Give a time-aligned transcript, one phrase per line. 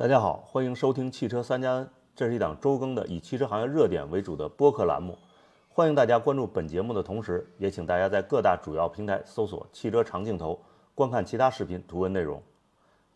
[0.00, 5.18] 大家好，欢迎收听汽车三加 N，这是一档周更的以汽车行业热点为主的播客栏目。
[5.68, 10.58] 欢迎大家关注本节目的同时，也请大家在各大主要平台搜索“汽车长镜头”，
[10.96, 12.42] 观看其他视频图文内容。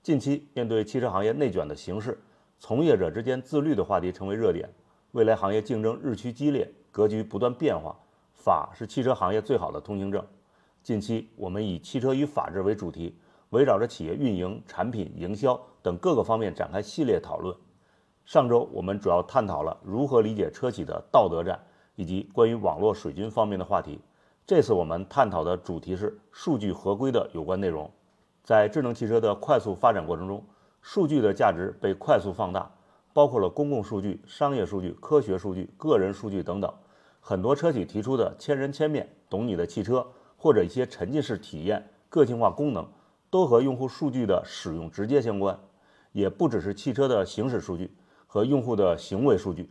[0.02, 2.20] 近期面对汽车行业内卷的形势，
[2.58, 4.68] 从业者之间自律的话题成为热点。
[5.12, 7.96] 未来行业竞争日趋激烈，格局不断变化，
[8.34, 10.22] 法是汽车行业最好的通行证。
[10.82, 13.16] 近期我们以“汽车与法治”为主题，
[13.48, 17.54] 围绕着企业运营、产品营销等各个方面展开系列讨论。
[18.24, 21.60] 上周我们主要探讨了如何理解车企的道德战，
[21.94, 24.00] 以及关于网络水军方面的话题。
[24.46, 27.90] 这次我们探讨的主题是数据合规的有关内容。
[28.42, 30.42] 在智能汽车的快速发展过程中，
[30.80, 32.70] 数据的价值被快速放大，
[33.12, 36.72] 包括了公共数据、商业数据、科学数据、个人数据等等。
[37.20, 40.06] 很多车企提出的千人千面、懂你的汽车，
[40.38, 42.86] 或者一些沉浸式体验、个性化功能，
[43.28, 45.58] 都和用户数据的使用直接相关。
[46.14, 47.90] 也不只是汽车的行驶数据
[48.28, 49.68] 和用户的行为数据，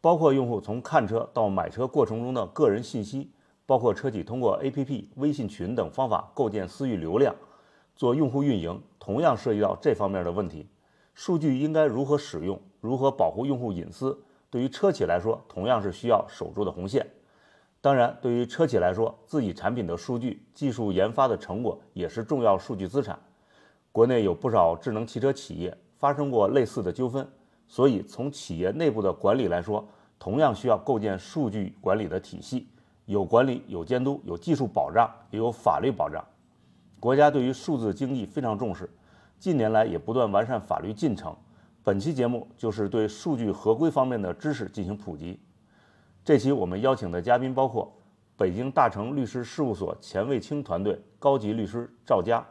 [0.00, 3.30] 包括用户从看车到买车过程中的个人信息，
[3.64, 7.32] 包括车企通过 APP、微信群等方法构建私域流量。
[7.94, 10.66] 做用户运营同样涉及到这方面的问题，
[11.14, 14.20] 数据应该如何使用，如何保护用户隐私，
[14.50, 17.08] 对于车企来说同样是需要守住的红线。
[17.80, 23.16] 当然，对于车企来说，自己产品的数据、技术研发的成果也是重要数据资产。
[23.92, 27.26] 国内有不少智能汽车企业发生过类似的纠纷，
[27.66, 29.86] 所以从企业内部的管理来说，
[30.18, 32.68] 同样需要构建数据管理的体系，
[33.06, 36.24] 有管理、有监督、有技术保障，也有法律保障。
[37.00, 38.88] 国家对于数字经济非常重视，
[39.38, 41.34] 近年来也不断完善法律进程。
[41.82, 45.38] 本期节目就是对数据合规方面的知识进行普及。
[46.24, 47.92] 这期我们邀请的嘉宾包括
[48.38, 52.42] 北京大成律师事务所钱卫清团队高级律师赵佳，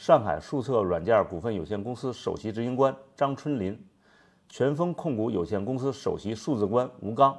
[0.00, 3.78] 上海数策软件股份有限公司首席执行官张春林，
[4.48, 7.38] 全峰控股有限公司首席数字官吴刚。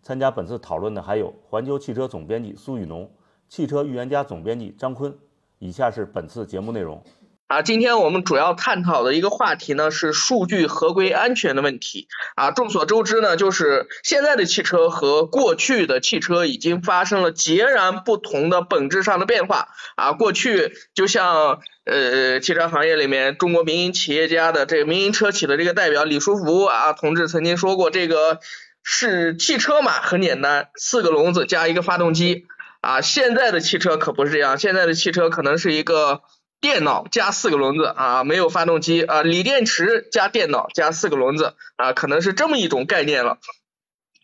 [0.00, 3.06] 参加本次讨论的还有环球汽车总编辑苏雨农、
[3.50, 5.14] 汽车预言家总编辑张坤。
[5.58, 7.02] 以下是本次节目内容。
[7.50, 12.06] 啊，今天我们主要探讨的一个话题呢是数据合规安全的问题。
[12.36, 19.66] 啊，众所周知呢，就是现在的汽车和过去的汽车已经发生了截然不同的本质上的变化。
[19.96, 28.38] 啊，过去就像呃汽车行业里面中国民营企业家的这个民营车企的这个代表李书福啊同志曾经说过，这个
[28.84, 32.44] 是汽车嘛，很简单，四个笼子加一个发动机。
[32.80, 36.22] 啊，现在的汽车可不是这样，现在的汽车可能是一个
[36.60, 43.38] 电脑加四个轮子啊，没有发动机啊，锂电池加电脑加四个轮子啊，可能是这么一种概念了。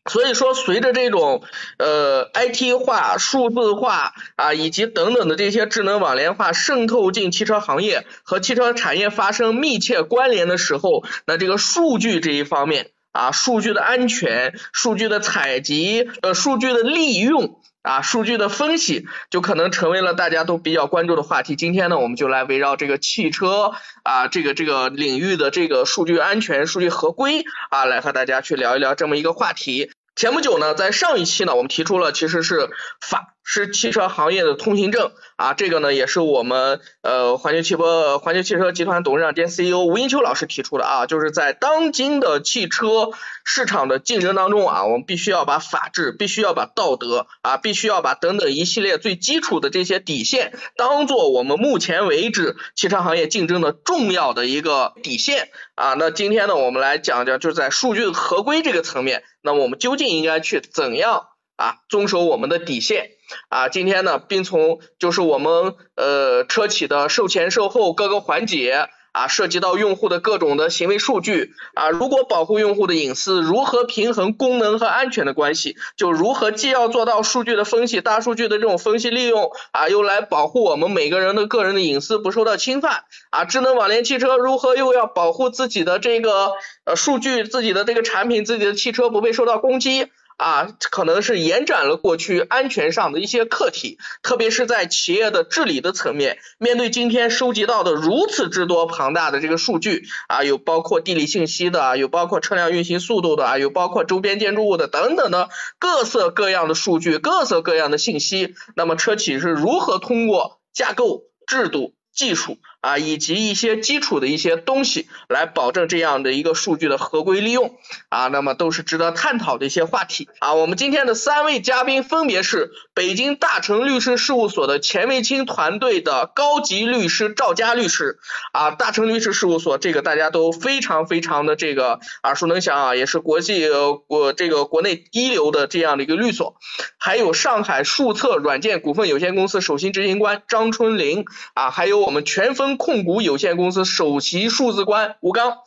[0.08, 1.42] 所以说，随着这种
[1.78, 17.60] 呃 IT 化、数字化啊，以及等等的这些智能网联化渗透进汽车行业和汽车产业发生密切关联的时候，那这个数据这一方面啊，数据的安全、数据的采集、呃，数据的利用。
[17.86, 21.54] 啊，数据的分析就可能成为了大家都比较关注的话题。
[21.54, 29.92] 今天呢，我们就来围绕这个汽车啊，这个这个领域的这个数据安全、数据合规啊，来和大家去聊一聊这么一个话题。
[30.16, 32.70] 前不久呢，在上一期呢，我们提出了其实是
[33.00, 33.35] 法。
[33.48, 43.10] 是汽车行业的通行证啊，这个呢也是我们呃环球汽车环球汽车集团董事长兼 CEO 吴英秋老师提出的啊，就是在当今的汽车
[43.44, 55.94] 市场的竞争当中啊，我们必须要把法治，必须要把道德啊，必须要把等等一系列最基础的这些底线，当做我们目前为止汽车行业竞争的重要的一个底线啊。
[55.94, 63.10] 那今天呢，我们来讲讲就是在数据合规这个层面，那么我们究竟应该去怎样啊遵守我们的底线？
[63.48, 86.52] 啊，今天呢，并从就是我们呃车企的售前售后各个环节啊，涉及到用户的各种的行为数据啊，如果保护用户的隐私，如何平衡功能和安全的关系，就如何既要做到数据的分析、大数据的这种分析利用啊，又来保护我们每个人的个人的隐私不受到侵犯啊，智能网联汽车如何又要保护自己的这个
[86.84, 90.08] 呃数据、自己的这个产品、自己的汽车不被受到攻击。
[90.36, 105.48] 啊，可能是延展了过去安全上的一些课题，特别是在企业的治理的层面，面对今天收集到的如此之多庞大的这个数据啊，有包括地理信息的，有包括车辆运行速度的啊，有包括周边建筑物的等等的
[105.78, 112.58] 各色各样的数据，各色各样的信息，那么车企是如何通过架构、制度、技术？
[112.86, 117.74] 啊，以及一些基础的一些东西，来保证这样的一个数据的合规利用。
[118.10, 120.28] 啊，那么都是值得探讨的一些话题。
[120.38, 120.54] 啊。
[120.54, 128.18] 我们今天的三位嘉宾分别是北京大成律师事务所的钱卫清团队的高级律师赵佳律师。
[128.52, 136.56] 啊，大成律师事务所这个大家都非常非常的这个耳熟能详啊，也是国际呃国这个国内一流的这样的一个律所，
[136.98, 141.24] 还有上海数策软件股份有限公司首席执行官张春林
[141.54, 145.58] 啊，还有我们全峰控股有限公司首席数字官吴刚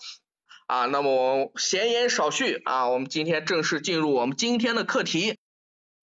[0.67, 5.37] 啊，那么闲言少叙啊，我们今天正式进入我们今天的课题。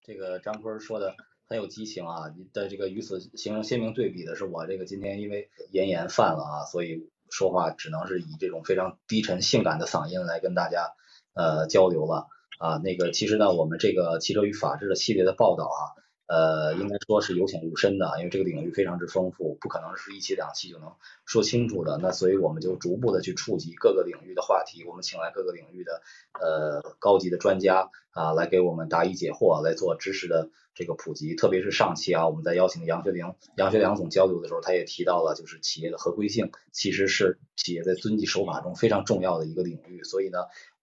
[0.05, 1.15] 这个张坤说的
[1.47, 10.93] 很有激情啊，的这个与此形成鲜明对比的是我这个今天因为咽炎犯了啊，所以说话只能是以这种非常低沉性感的嗓音来跟大家
[11.33, 12.27] 呃交流了
[12.57, 12.77] 啊。
[12.83, 16.06] 那个其实呢，我们这个汽车与法治的系列的报道啊。
[16.27, 20.91] 呃，应该说是由浅入深的，因为这个领域非常之丰富，不可能是一期两期就能
[21.25, 21.97] 说清楚的。
[22.01, 26.01] 那所以我们就逐步的去触及各个领域的话题，我们请来各个领域的
[26.33, 31.33] 呃高级的专家啊，来给我们答疑解惑，来做知识的这个普及。
[31.33, 40.03] 特别是上期啊，我们在邀请杨学良杨学良总交流的时候，他也提到了，就是企业的合规性其实是企业在遵纪守法中非常重要的一个领域。
[40.03, 40.39] 所以呢，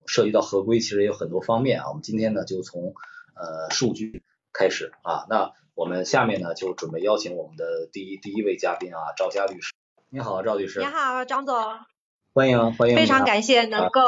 [0.06, 1.90] 涉及到合规其实也有很多方面啊。
[1.90, 2.94] 我们今天呢，就从
[3.34, 4.22] 呃数据。
[4.54, 9.74] 开始啊，那我们下面呢就准备邀请我们的第一第一位嘉宾啊，赵佳律师。
[10.08, 10.78] 你好，赵律师。
[10.78, 11.56] 你好，张总。
[12.32, 12.94] 欢迎欢迎。
[12.94, 14.00] 非常感谢能够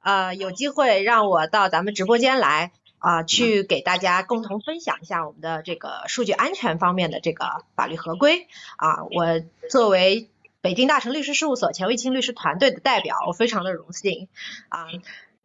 [0.00, 8.46] 呃有机会让我到咱们直播间来啊，去给大家共同分享一下我们的这个数据安全方面的这个法律合规
[8.76, 9.02] 啊。
[9.10, 10.30] 我作为
[10.60, 14.28] 北京大成律师事务所钱卫清律师团队的代表，我非常的荣幸
[14.68, 14.86] 啊。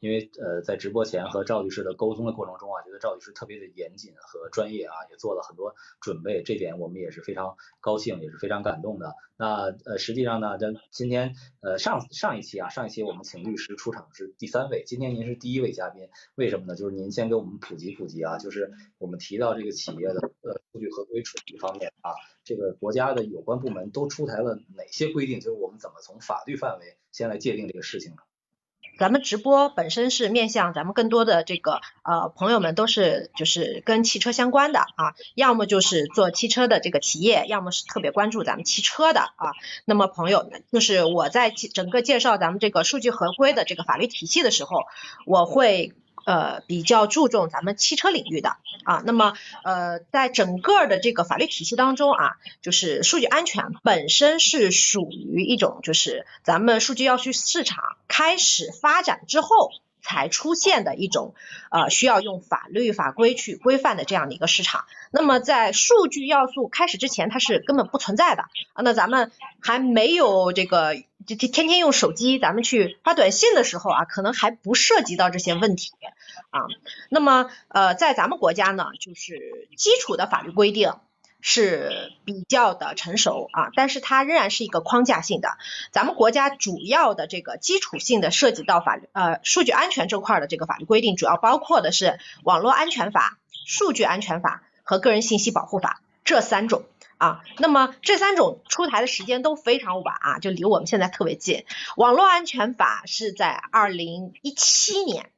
[0.03, 9.15] 因为呃，在直播前和赵律师的沟通的过程中啊，觉得赵律师特别的严谨和专业啊，也做了很多准备，这点我们也是非常高兴，也是非常感动的。
[9.37, 16.75] 那呃，实际上呢，咱今天呃上上一期啊，上一期我们请律师出场是第三位，今天您是第一位嘉宾，为什么呢？
[16.75, 22.11] 就是您先给我们普及普及啊，就是我们提到这个企业的呃数据合规处理方面啊，
[22.43, 25.39] 这个国家的有关部门都出台了哪些规定？
[25.39, 28.17] 就是我们怎么从法律范围先来界定这个事情呢？
[28.97, 39.51] 咱们直播本身是面向咱们更多的这个呃朋友们，都是就是跟汽车相关的啊，要么就是做汽车的这个企业，要么是特别关注咱们汽车的啊。
[39.85, 44.83] 那么朋友，就是我在整个介绍咱们这个数据合规的这个法律体系的时候，
[45.25, 45.93] 我会。
[46.25, 49.33] 呃，比较注重咱们汽车领域的啊，那么
[49.63, 52.31] 呃，在整个的这个法律体系当中啊，
[52.61, 59.47] 就是数据安全本身是属于一种，就是咱们数据要素市场开始发展之后。
[60.05, 61.33] 才出现的一种
[61.71, 64.83] 呃需要用法律法规去规范的这样的一个市场。
[65.11, 68.41] 那么在数据要素开始之前，它是根本不存在的
[68.73, 68.83] 啊。
[68.83, 69.31] 那咱们
[69.61, 75.91] 还没有这个就天天用手机，咱们去发短信的时候啊，可能还不涉及到这些问题
[76.49, 76.61] 啊。
[77.09, 80.93] 那么呃，在咱们国家呢，就是基础的法律规定。
[81.45, 85.57] 是比较的成熟啊，但是它仍然是一个框架性的。
[85.91, 96.85] 咱们国家主要的这个基础性的涉及到法律呃数据安全这块的这个法律规定，主要包括的是网络安全法、数据安全法和个人信息保护法这三种
[97.17, 97.41] 啊。
[97.57, 101.65] 那么这三种出台的时间都非常晚啊，就离我们现在特别近。
[101.97, 105.31] 网络安全法是在二零一七年，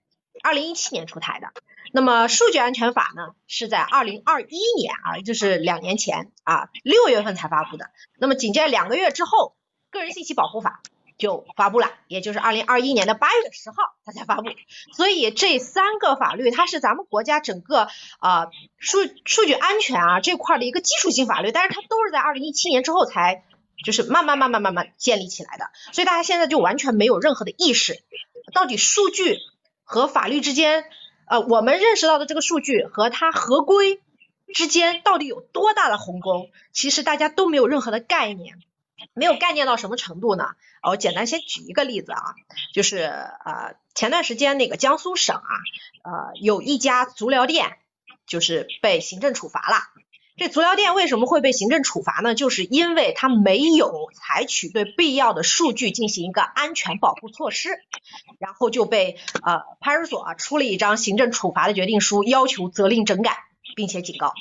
[0.44, 1.50] 二零一七年出台的。
[1.92, 7.90] 那么数据安全法呢，是在二零二一年啊，就是两年前啊，六月份才发布的。
[8.20, 9.56] 那么紧接着两个月之后，
[9.92, 10.82] 个人信息保护法
[11.18, 13.76] 就发布了，也就是二零二一年的八月十号
[14.06, 14.50] 它才发布。
[14.94, 17.88] 所以这三个法律，它是咱们国家整个
[18.20, 18.48] 啊
[18.78, 23.44] 数数据安全啊这块的一个基础性法律，但是它都是在二零一七年之后才
[23.84, 25.66] 就是慢慢慢慢慢慢建立起来的。
[25.92, 28.04] 所以大家现在就完全没有任何的意识，
[28.54, 29.38] 到底数据
[29.84, 30.86] 和法律之间。
[31.28, 34.00] 呃，我们认识到的这个数据和它合规
[34.54, 38.60] 之间到底有多大的鸿沟，其实大家都没有任何的概念，
[39.14, 40.56] 没有概念到什么程度呢？
[40.82, 42.36] 我简单先举一个例子啊，
[42.74, 45.54] 就是呃前段时间那个江苏省啊，
[46.04, 47.78] 呃有一家足疗店
[48.26, 49.78] 就是被行政处罚了。
[50.38, 52.36] 这足疗店为什么会被行政处罚呢？
[52.36, 57.70] 就是因为它没有采取对必要的数据进行一个安全保护措施，
[58.38, 64.34] 然后就被呃派出所啊出了一张行政处罚的决定书，要求责令整改，并且警告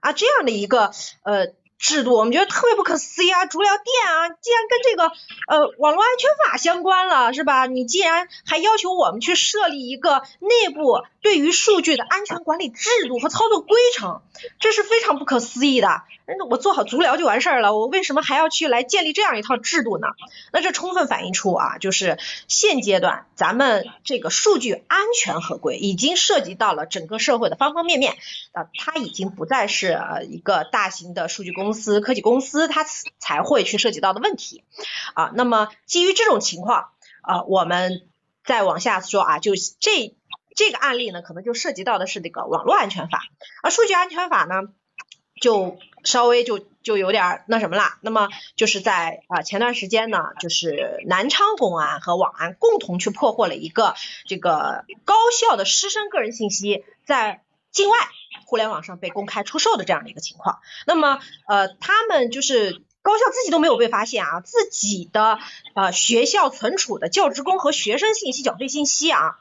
[0.00, 0.92] 啊这样的一个
[1.22, 1.54] 呃。
[1.84, 3.44] 制度我们觉得特别不可思议啊！
[3.44, 5.12] 足疗店啊，既然跟这个
[5.46, 7.66] 呃网络安全法相关了，是吧？
[7.66, 14.22] 你既然还要求我们去设立一个内部对于数据的安全管理制度和操作规程，
[14.60, 16.00] 这是非常不可思议的。
[16.26, 20.08] 那我做好足疗就完事儿了，我为什么还要去来建立这样一套制度呢？
[20.52, 28.16] 那这充分反映出啊，就是现阶段咱们这个数据安全合规已经涉及到了整个社会的方方面面
[28.52, 29.98] 啊，它已经不再是
[30.30, 32.86] 一个大型的数据公司、科技公司它
[33.18, 34.64] 才会去涉及到的问题
[35.12, 35.30] 啊。
[35.34, 36.88] 那么基于这种情况
[37.20, 38.08] 啊，我们
[38.44, 40.14] 再往下说啊，就这
[40.56, 43.20] 这个案例呢，可能就涉及到的是这个网络安全法，
[43.62, 44.72] 而数据安全法呢。
[45.40, 53.94] 就稍微就就有点那什么了，那么就是在啊前段时间呢，就是南昌公安和网安共同去破获了一个
[54.26, 57.96] 这个高校的师生个人信息在境外
[58.46, 60.60] 互联网上被公开出售的这样的一个情况。
[60.86, 65.38] 那么呃他们就是高校自己都没有被发现啊，自己的
[65.74, 69.38] 呃学校存储的教职工和学生信息缴费信息啊，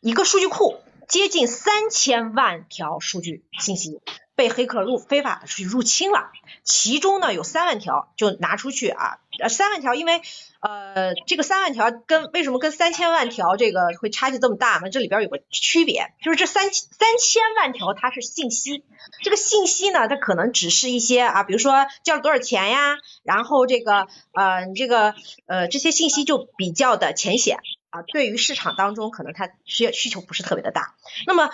[0.00, 4.00] 一个数据库接近三千万条数据信息。
[4.36, 6.30] 被黑客入非法去入侵了，
[6.64, 10.22] 其中呢有三万条就拿出去啊，呃三万条，因为
[10.60, 14.90] 呃这个三万条跟为什么跟三千万条这个会差距这么大呢？
[14.90, 18.82] 这里边有个区别，就是这三三千万条它是信息，
[19.22, 25.14] 这个信息呢它可能只是一些啊，比如说交了多少钱呀，然后这个呃你这个
[25.46, 27.58] 呃这些信息就比较的浅显。
[27.94, 30.96] 啊，对于市场当中可能它需需求不是特别的大，
[31.28, 31.50] 那么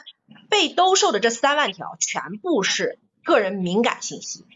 [0.49, 4.47] 被兜售的这三万条全部是个人敏感信息，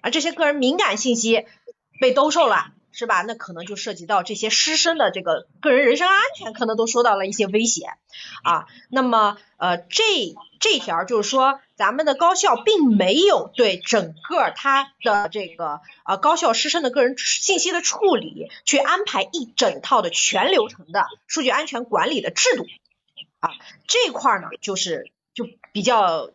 [0.00, 1.44] 而这些个人敏感信息
[2.00, 3.22] 被兜售了，是吧？
[3.22, 7.86] 那可能就涉及到这些师生的这个个人人身安全，可能都受到了一些威胁
[8.42, 8.66] 啊。
[8.88, 10.02] 那么呃，这
[10.58, 11.60] 这条就是说。
[11.76, 22.64] 咱们的高校并没有对整个他的这个呃高校师生的个人信息的处理去安排一整套的全流程的数据安全管理的制度
[23.40, 23.50] 啊，
[23.86, 26.30] 这块呢就是就比较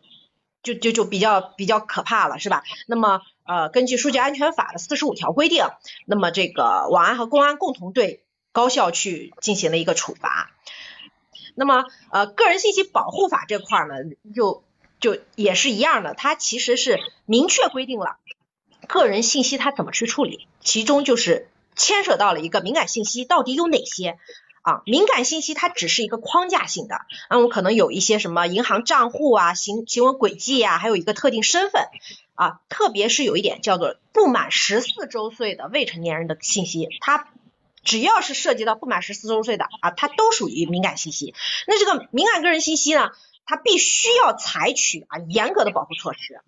[0.62, 2.62] 就就就比较比较可怕了，是吧？
[2.86, 5.66] 那么呃根据数据安全法的四十五条规定，
[6.06, 10.50] 那么这个网安和公安共同对高校去进行了一个处罚。
[11.54, 13.94] 那么呃个人信息保护法这块呢
[14.34, 14.64] 就。
[15.02, 18.18] 就也是一样的，它其实是明确规定了
[18.86, 24.16] 个人信息它怎么去处理，其中就是牵涉到了一个敏感信息到底有哪些
[24.62, 24.82] 啊？
[24.86, 31.86] 敏感信息它只是一个框架性的，那我可能有一些什么银行账户啊、行行为轨迹啊，还有一个特定身份
[32.34, 37.28] 啊，特别是有一点叫做不满十四周岁的未成年人的信息，它
[37.84, 41.34] 只要是涉及到不满十四周岁的啊，它都属于敏感信息。
[41.66, 43.10] 那这个敏感个人信息呢？
[43.44, 46.40] 它必须要采取啊严格的保护措施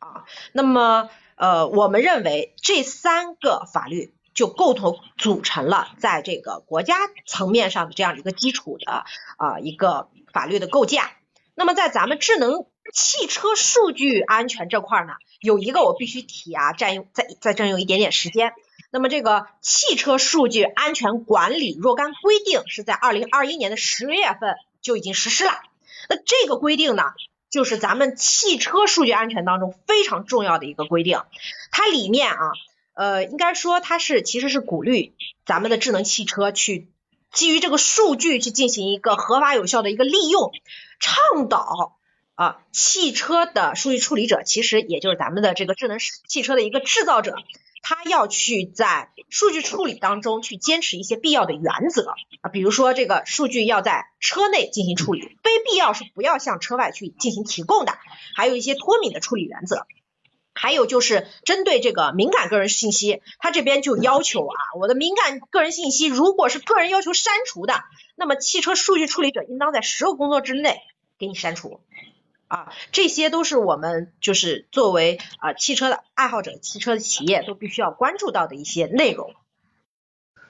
[0.00, 6.94] 啊，那么呃我们认为这三个法律就共同组成了在这个国家
[7.26, 9.04] 层面上的这样一个基础的
[9.36, 11.10] 啊一个法律的构架。
[11.54, 18.52] 那么在咱们智能汽车数据安全这块呢，有一个我必须提啊，占用再再占用一点点时间。
[18.90, 25.52] 那么这个汽车数据安全管理若干规定是在二零二一年的十月份就已经实施了。
[26.08, 27.04] 那这个规定呢，
[27.48, 31.22] 就是咱们汽车数据安全当中非常重要的一个规定。
[31.70, 32.52] 它里面啊，
[32.94, 35.14] 呃，应该说它是其实是鼓励
[35.46, 36.88] 咱们的智能汽车去
[37.32, 40.52] 基于这个数据去进行一个合法有效的一个利用，
[41.00, 41.98] 倡导
[42.34, 47.36] 啊汽车的数据处理者，其实也就是咱们的这个智能汽车的一个制造者。
[47.84, 57.98] 他要去在数据处理当中去坚持一些必要的原则啊，比如说这个数据要在车内进行处理，非必要是不要向车外去进行提供的，
[58.36, 59.84] 还有一些脱敏的处理原则，
[60.54, 67.74] 还有就是针对这个敏感个人信息，他这边就要求啊，我的敏感个人信息如果是个人要求删除的，
[68.16, 70.80] 那么汽车数据处理者应当在十个工作之内
[71.18, 71.80] 给你删除。
[72.48, 79.34] 啊，这些都是我们就是作为啊汽车的爱好者、汽车的企业都必须要关注到的一些内容。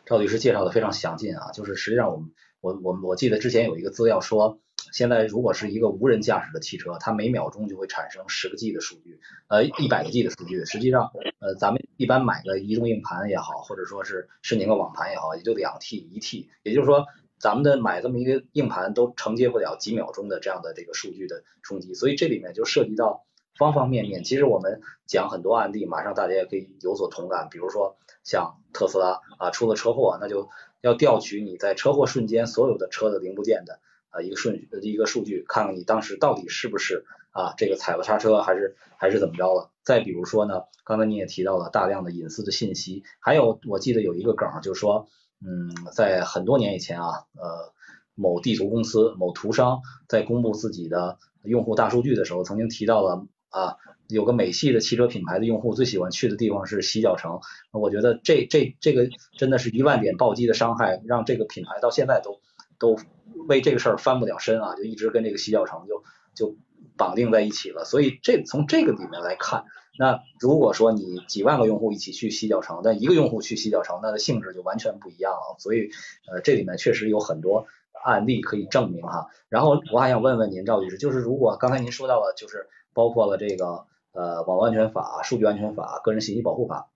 [0.05, 2.33] 赵律师介绍的非常详尽啊，就是实际上我们
[2.63, 4.59] 我我我记得之前有一个资料说，
[4.93, 10.65] 现在如果是一个无人驾驶的汽车，它每秒钟就会产生十个 G 的数据，呃一百个 G 的数据。
[10.65, 17.05] 实际上，呃咱们一般买个移动硬盘也好，或者说是申请个网盘也好，也就两 T 一 T，也就是说。
[17.43, 23.25] 咱们的买这么一个硬盘都承接不了几秒钟的这样的这个数据的冲击，所以这里面就涉及到
[23.59, 24.23] 方方面面。
[24.23, 27.49] 其实我们讲很多案例，马上大家也可以有所同感。
[27.51, 30.51] 比如说像特斯拉啊出了车祸，那就
[30.83, 39.71] 要调取你在车祸瞬间所有的车的零部件的啊一个顺序一个数据，看看你当时到底是不是啊这个踩了刹车还是还是怎么着了。
[39.83, 45.09] 再比如说呢，刚才你也提到了大量的隐私的信息，还有我记得有一个梗就是说。
[45.45, 47.73] 嗯，在很多年以前啊，呃，
[48.15, 53.77] 某地图公司、某图商在公布自己的用户大数据的时候，曾经提到了啊，
[54.09, 57.39] 有个美系的汽车品牌的用户最喜欢去的地方是洗脚城，
[57.71, 62.41] 我觉得这这这个真的是一万点暴击的伤害，让这个品牌到现在都
[62.79, 62.99] 都
[63.47, 66.03] 为这个事儿翻不了身啊，就一直跟这个洗脚城就
[66.35, 66.57] 就
[66.97, 67.85] 绑定在一起了。
[67.85, 69.65] 所以这从这个里面来看，
[69.99, 75.57] 那如果说你几万个用户一起去洗脚城，但一个用户去洗脚城，那的性质就完全不一样了。
[75.59, 75.91] 所以
[76.27, 77.67] 呃，这里面确实有很多
[78.03, 79.29] 案例可以证明哈。
[79.51, 86.89] 然后我还想问问您赵律师，就是如果刚才您说到了，就是包括了这个呃网络安全法、数据安全法、个人信息保护法。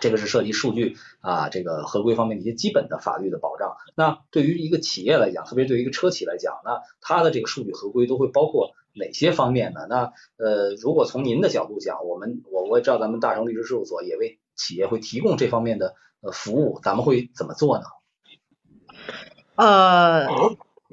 [0.00, 3.76] 这个是涉及数据啊，这个合规方面的一些基本的法律的保障。
[3.94, 9.86] 那对于一个企业来讲，特别对于一个车企来讲，那它的这个数据合规都会包括哪些方面呢？
[9.90, 17.84] 那呃，如果从您的角度讲，我们我我也知道咱们大成律师事务所也为企业会提供这方面的呃服务，咱们会怎么做呢？
[19.56, 20.26] 呃。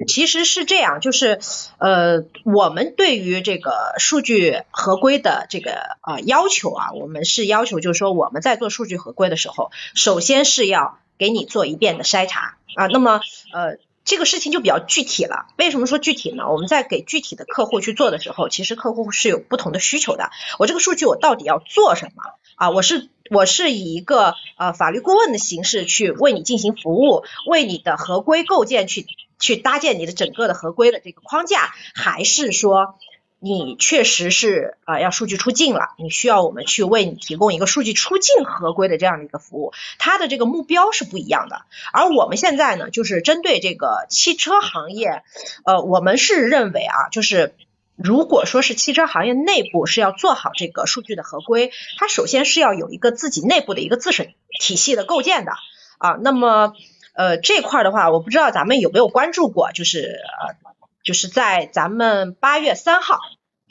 [0.06, 1.40] 其实是这样，就是
[1.78, 12.86] 呃，我们对于这个数据合规的这个呃要求啊，我们是要求就是说我们在做数据合规的时候，首先是要给你做一遍的筛查啊。
[12.86, 13.20] 那么
[13.52, 15.46] 呃，这个事情就比较具体了。
[15.58, 16.50] 为什么说具体呢？
[16.50, 20.30] 我们在给具体的客户去做的时候，其实客户是有不同的需求的。
[20.58, 22.22] 我这个数据我到底要做什么
[22.60, 22.70] 啊？
[22.70, 29.06] 我是我是以一个呃法律顾问的形式去为你进行服务，为你的合规构建去。
[29.42, 32.98] 去搭建你的整个的合规的这个框架，还是说
[33.38, 41.62] 你确实是啊要数据出境了，你需要我们去为你提供一个数据出境合规的这样的一个服务，它的这个目标是不一样的。
[41.94, 45.22] 而我们现在呢，就是针对这个汽车行业，
[45.64, 47.54] 呃，我们是认为啊，就是
[48.02, 55.52] 如果说是汽车行业内部是要做好这个数据的合规，它首先是要有一个自己内部的一个自审体系的构建的
[55.98, 56.74] 啊，那么。
[57.12, 60.54] 呃，这块的话，我不知道咱们有没有关注过，就是呃，
[61.02, 63.18] 就是在咱们八月三号，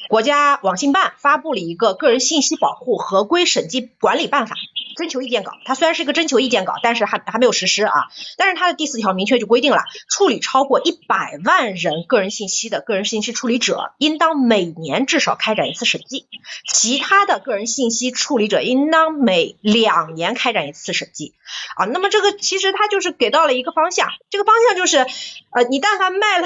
[0.10, 4.56] 国家网信办发布了一个个人信息保护合规审计管理办法。
[5.00, 8.10] 征求意见稿，它虽然是一个征求意见稿，但是还还没有实施啊。
[8.38, 16.28] 但是它的第四条明确就规定了，处理超过一百万人个人信息的个人信息处理者，应当每年至少开展一次审计；
[16.68, 21.34] 其他的个人信息处理者，应当每两年开展一次审计。
[21.78, 26.46] 啊，那么这个其实它就是给到了一个方向，这个方向就是，呃，你但凡卖了。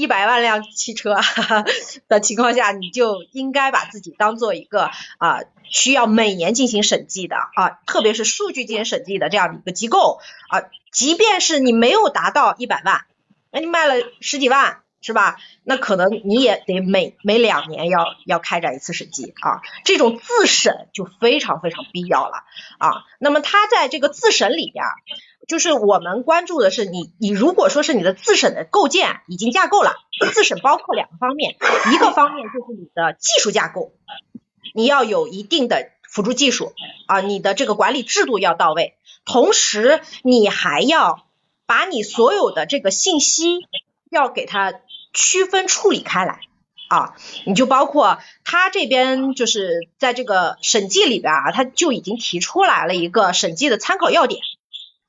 [0.00, 1.14] 一百万辆汽车
[2.08, 10.62] 的情况下，你就应该把自己当做一个啊需要每年进行审计的啊，特别是数据进行审计的这样的一个机构啊。
[10.90, 13.04] 即便是你没有达到一百万，
[13.50, 15.36] 那你卖了十几万是吧？
[15.64, 19.62] 那可能你也得每每两年要要开展一次审计啊。
[19.84, 22.44] 这种自审就非常非常必要了
[22.78, 23.04] 啊。
[23.18, 24.84] 那么它在这个自审里边。
[25.48, 29.94] 就是我们关注的是你，你如果说是你的自审的构建已经架构了，
[30.32, 31.56] 自审包括两个方面，
[31.92, 33.92] 一个方面就是你的技术架构，
[34.76, 36.72] 你要有一定的辅助技术
[37.08, 41.26] 啊，你的这个管理制度要到位，同时你还要
[41.66, 43.66] 把你所有的这个信息
[44.08, 44.72] 要给它
[45.12, 46.40] 区分处理开来
[46.88, 47.14] 啊，
[47.46, 54.40] 你就包括他这边就是在这个审计里边啊，他就已经提出来了一个审计的参考要点。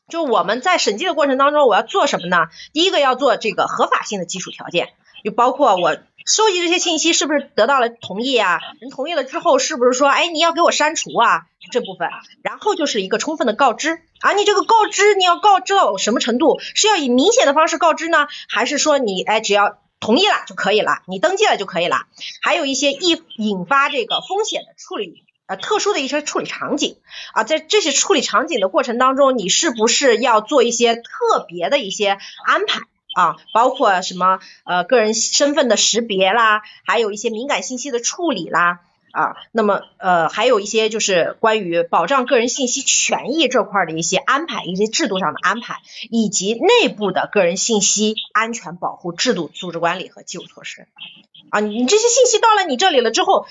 [0.10, 2.48] 就我们在审计的过程当中，我要做什么呢？
[2.74, 4.90] 第一个要做这个合法性的基础条件，
[5.24, 8.60] 就包括我收集这些信息是不是得到了同意啊？
[8.82, 11.46] 人同意了之后，是不是说，哎，你要给我删除啊？
[11.72, 12.10] 这部分，
[12.44, 16.60] 然后就是一个充分的告知啊，你这个告知你要告知到什么程度？
[16.60, 22.08] 是要以明显的方式告知呢，还是说你哎只要同意了就可以了，你登记了就可以了？
[22.42, 25.24] 还有一些易引发这个风险的处理。
[25.48, 26.96] 呃，特殊的一些处理场景
[27.34, 32.80] 啊，在这些处理场景的过程当中，你是不是要做一些特别的一些安排
[33.16, 33.36] 啊？
[33.54, 38.80] 包括什么呃个人身份的识别啦，还有一些敏感信息的处理啦
[39.12, 45.78] 啊，那么呃还有一些就是关于保障个人信息权益这块的一些安排，一些制度上的安排，
[46.10, 50.88] 以及内部的个人信息安全保护制度、组织管理和技术措施
[51.50, 53.46] 啊，你这些信息到了你这里了之后。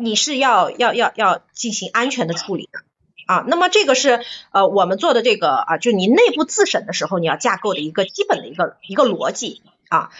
[0.00, 2.78] 你是要要要要进行安全的处理的
[3.26, 10.10] 啊，那么这个是呃我们做的这个啊，就你内部自审的时候你要架构的一个基本的一个一个逻辑啊。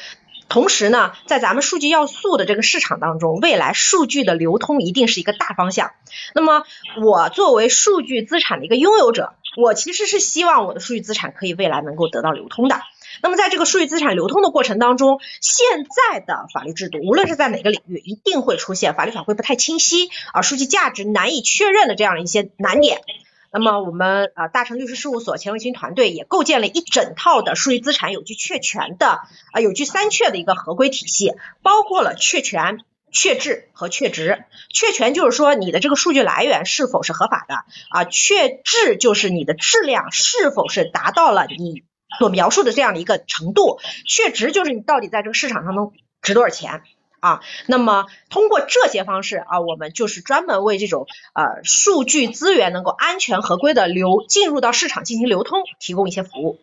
[0.48, 5.92] 同时呢，在咱们数据要素的这个市场当中，未来数据的流通一定是一个大方向。
[6.34, 6.64] 那么
[7.02, 12.80] 我作为数据资产的一个拥有者，我其实是希望我的数据资产可以未来能够得到流通的。
[13.22, 23.02] 那么在这个数据资产流通的过程当中，现在的法律制度，无论是在哪个领域，一定会出现法律法规不太清晰啊，数据价值难以确认的这样一些难点。
[23.50, 29.20] 那么我们啊大成律师事务所钱维军团队也构建了一整套的数据资产有据确权的
[29.52, 31.32] 啊有据三确的一个合规体系，
[31.62, 32.80] 包括了确权、
[33.10, 34.44] 确质和确值。
[34.70, 41.84] 确权就是说你的这个数据来源是否是合法的啊，确质就是你的质量是否是达到了你
[42.18, 46.82] 所描述的这样的一个程度，确值就是你到底在这个市场上能值多少钱。
[47.20, 56.58] 啊，那么通过这些方式啊，我们就是专门为这种呃数据资源能够安全合规的流进入到市场进行流通提供一些服务。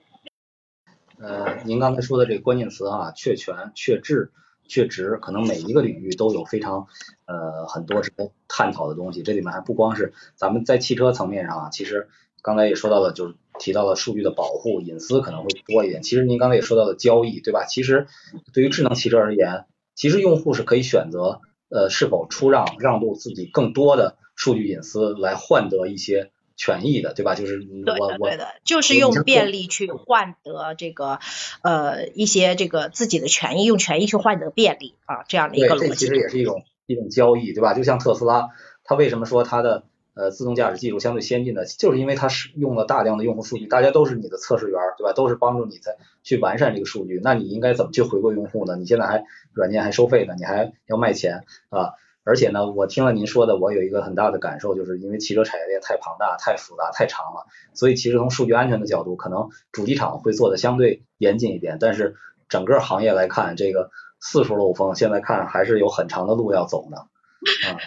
[1.18, 4.32] 呃，您刚才说的这个关键词啊，确权、确质、
[4.68, 6.88] 确值，可能每一个领域都有非常
[7.26, 9.24] 呃很多值得探讨的东西。
[9.24, 12.08] 这里面还不光是咱们在汽车层面上啊，其实
[12.42, 16.02] 刚才也说到了，就是提到了数据的保护、隐私可能会多一点。
[16.02, 17.66] 其实您刚才也说到了交易，对吧？
[17.66, 18.08] 其实
[18.54, 19.66] 对于智能汽车而言。
[19.96, 27.34] 其实用户是可以选择，呃，是否出让让渡自己更多的数据隐私来换得一些权益的，对吧？
[27.36, 27.66] 就是
[28.00, 31.20] 我我对的，就是用便利去换得这个
[31.64, 35.88] 呃一些这个自己的权益，用权益去换得便利啊，这样的一个逻辑。
[35.88, 37.74] 这其实也是一种一种交易，对吧？
[37.74, 38.50] 就像特斯拉，
[38.84, 39.84] 它为什么说它的
[40.16, 45.14] 呃自动驾驶技术相对先进的，就是因为它是用了大量的用户数据，大家都是你的测试员，对吧？
[45.14, 48.76] 都是帮助你在去完善这个数据，那你应该怎么去回馈用户呢？
[48.76, 49.24] 你现在还
[49.54, 51.92] 软件还收费呢，你还要卖钱啊！
[52.24, 61.78] 而且呢，我听了您说的，我有一个很大的感受，就是因为汽车产业链太庞大、太复杂、太长了，所以其实从数据安全的角度，可能主机厂会做的相对严谨一点。
[61.80, 62.16] 但是
[62.50, 66.98] 整个行业来看，这个四处漏风，现在看还是有很长的路要走呢。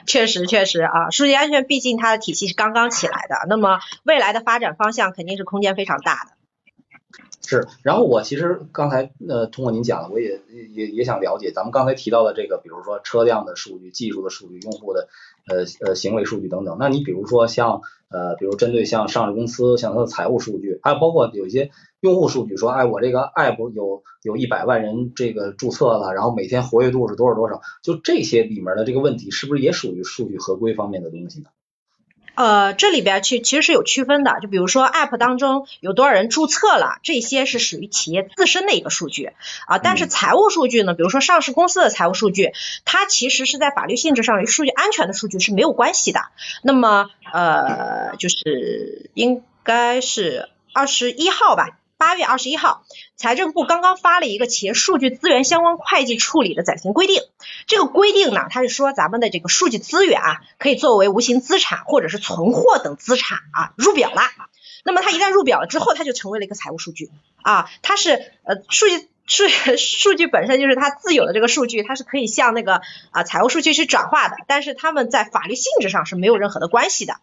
[0.07, 6.38] 确实，确实啊，数据安全毕竟它的体系是刚刚起来的，那么未来的发展方向肯定是空间非常大的。
[7.47, 10.43] 是，然后我其实刚才呃通过您讲的，我也
[10.75, 15.09] 也也想了解咱们刚才提到的这个，比如说车辆的数据、技术的数据、用户的
[15.49, 16.77] 呃呃行为数据等等。
[16.79, 31.47] 那你比如说像呃比如针对像上市公司，像它的财务数据，还有包括有一些用户数据，说哎我这个 app 有有一百万人这个注册了，然后每天活跃度是多少多少，就这些里面的这个问题，是不是也属于数据合规方面的东西呢？
[32.39, 39.33] 呃，这里边其其实是有区分的，就比如说 App 当中有多少人注册了，这些是属于企业自身的一个数据
[39.67, 39.79] 啊。
[39.79, 42.53] 但是财务数据呢，比如说上市公司的财务数据，
[42.85, 46.21] 它其实是在法律性质上与数据安全的数据是没有关系的。
[46.63, 51.77] 那么呃，就是应该是二十一号吧。
[51.99, 52.85] 八月二十一号，
[53.17, 57.21] 财政部刚刚发了一个企业数据资源相关会计处理的暂行规定。
[57.67, 64.23] 这个规定呢，它是说咱们的这个数据资源啊，可以作为无形资产或者是存货等资产啊入表了。
[64.85, 67.11] 那么它一旦入表了之后，它就成为了一个财务数据
[67.43, 67.69] 啊。
[67.83, 68.13] 它是
[68.45, 72.81] 呃数据数数据本身就是它自有的这个数据，它是可以向那个
[73.11, 74.37] 啊财务数据去转化的。
[74.47, 77.17] 但是它们在法律性质上是没有任何的关系的。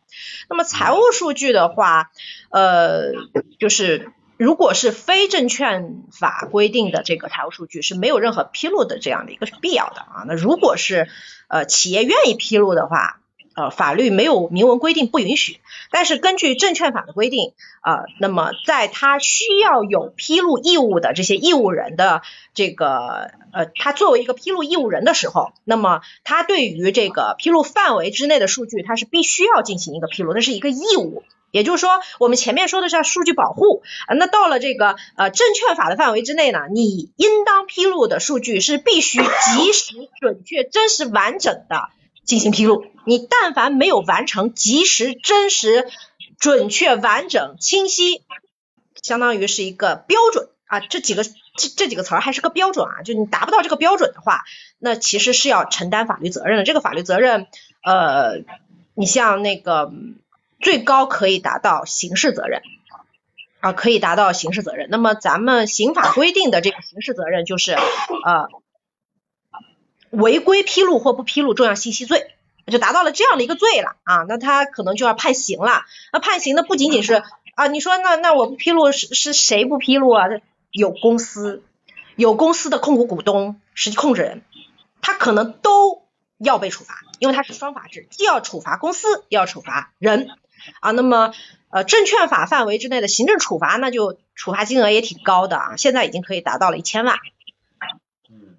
[0.50, 2.12] 那么财务数据的话，
[2.50, 3.14] 呃，
[3.58, 4.12] 就是。
[4.38, 11.08] 如果是非证券法规定的这个财务数据是没有任何披露的这样的一个必要的啊，那如果是
[11.48, 13.22] 呃企业愿意披露的话，
[13.56, 22.22] 呃法律没有明文规定不允许，但是根据证券法的规定啊，那么在他需要有披露义务的这些义务人的
[22.54, 31.24] 这个呃他作为一个披露义务人的时候，那么他对于这个披露范围之内的数据，他是必须要进行一个披露，那是一个义务。
[31.56, 33.82] 也就是说，我们前面说的是数据保护，
[34.20, 41.88] 那到了这个呃证券法的范围之内呢，你应当披露的数据是必须及时、准确、真实、完整的
[42.26, 42.86] 进行披露。
[43.06, 45.88] 你但凡没有完成及时、真实、
[46.38, 48.24] 准确、完整、清晰，
[49.02, 54.44] 相当于是一个标准啊，这几个这这几个词儿还是个标准啊，就你达不到这个标准的话，
[54.78, 56.66] 那其实是要承担法律责任的。
[56.66, 57.48] 这个法律责任，
[57.82, 58.42] 呃，
[58.94, 59.94] 你像那个。
[60.66, 62.64] 最高可以达到刑事责任
[63.60, 64.88] 啊，可以达到刑事责任。
[64.90, 68.48] 那么咱们刑法规定的这个刑事责任就是呃
[70.10, 72.34] 违规披露或不披露重要信息罪，
[72.66, 75.86] 就达到了这样的一个罪了啊，那他可能就要判刑了。
[76.12, 77.22] 那判刑的不仅仅是
[77.54, 80.26] 啊，你说那那我不披露是是谁不披露啊？
[80.72, 81.62] 有公司
[82.16, 84.42] 有公司的控股股东、实际控制人，
[85.04, 86.08] 他可能都
[86.40, 90.28] 要被处罚，因为它是双罚制，既要处罚公司，又要处罚人。
[90.80, 91.34] 啊，那么
[91.70, 97.18] 呃，证券法范围之内的行政处罚，那就处罚金额也挺高的啊，现在已经可以达到了一千万。
[98.30, 98.56] 嗯，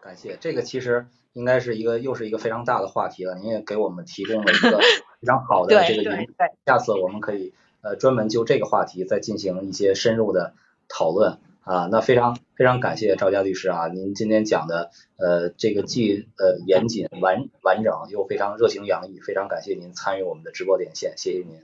[0.00, 4.78] 感谢，这个其实应该是一个又是一个非常大的话题了，您也给我们提供了一个
[5.20, 10.54] 非常好的这个引导，下次我们可以呃专门就这个话题再进行一些深入的
[10.88, 11.38] 讨论。
[11.68, 21.62] 啊，那非常非常感谢赵佳律师啊，您今天讲的呃这个既呃严谨完完整又非常热情洋溢，非常感谢您参与我们的直播连线，谢谢您。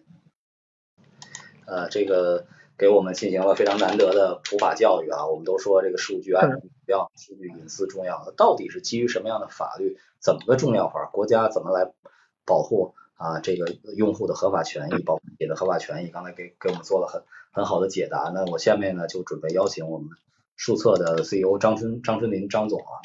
[1.66, 2.46] 呃，这个
[2.78, 5.26] 给我们进行了非常难得的普法教育啊。
[5.26, 11.06] 我们都说这个数据安全重要，数据隐私重要，到底是基于什么样的法律，怎么个重要法？
[11.06, 11.92] 国家怎么来
[12.44, 16.10] 保护啊这个用户的合法权益，保护你的合法权益？
[16.10, 18.30] 刚才给给我们做了很很好的解答。
[18.32, 20.10] 那我下面呢就准备邀请我们
[20.56, 23.02] 数策的 CEO 张春张春林张总啊。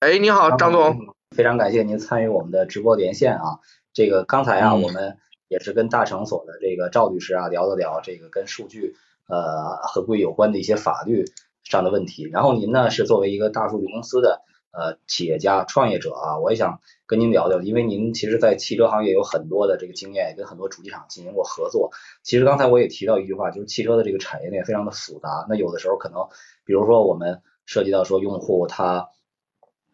[0.00, 1.14] 哎，你好，张总。
[1.34, 3.60] 非常感谢您参与我们的直播连线啊。
[3.94, 5.16] 这个刚才啊，我们
[5.48, 8.96] 也是跟大成所的这个赵律师啊聊了聊这个跟数据
[9.28, 11.24] 呃合规有关的一些法律
[11.64, 12.28] 上的问题。
[12.30, 21.92] 然后您呢是作为一个大数据公司的呃企业家创业者啊，我也想跟您聊聊，因为您其实在汽车行业有很多的这个经验，也跟很多主机厂进行过合作。
[22.22, 25.46] 其实刚才我也提到一句话，就是汽车的这个产业链非常的复杂。
[25.48, 26.28] 那有的时候可能，
[26.64, 29.08] 比如说我们涉及到说用户他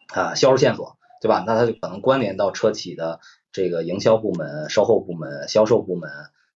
[0.08, 0.96] 啊销售线索。
[1.20, 1.42] 对吧？
[1.44, 3.18] 那它就可能关联到车企的
[3.50, 6.08] 这个营销部门、售后部门、销售部门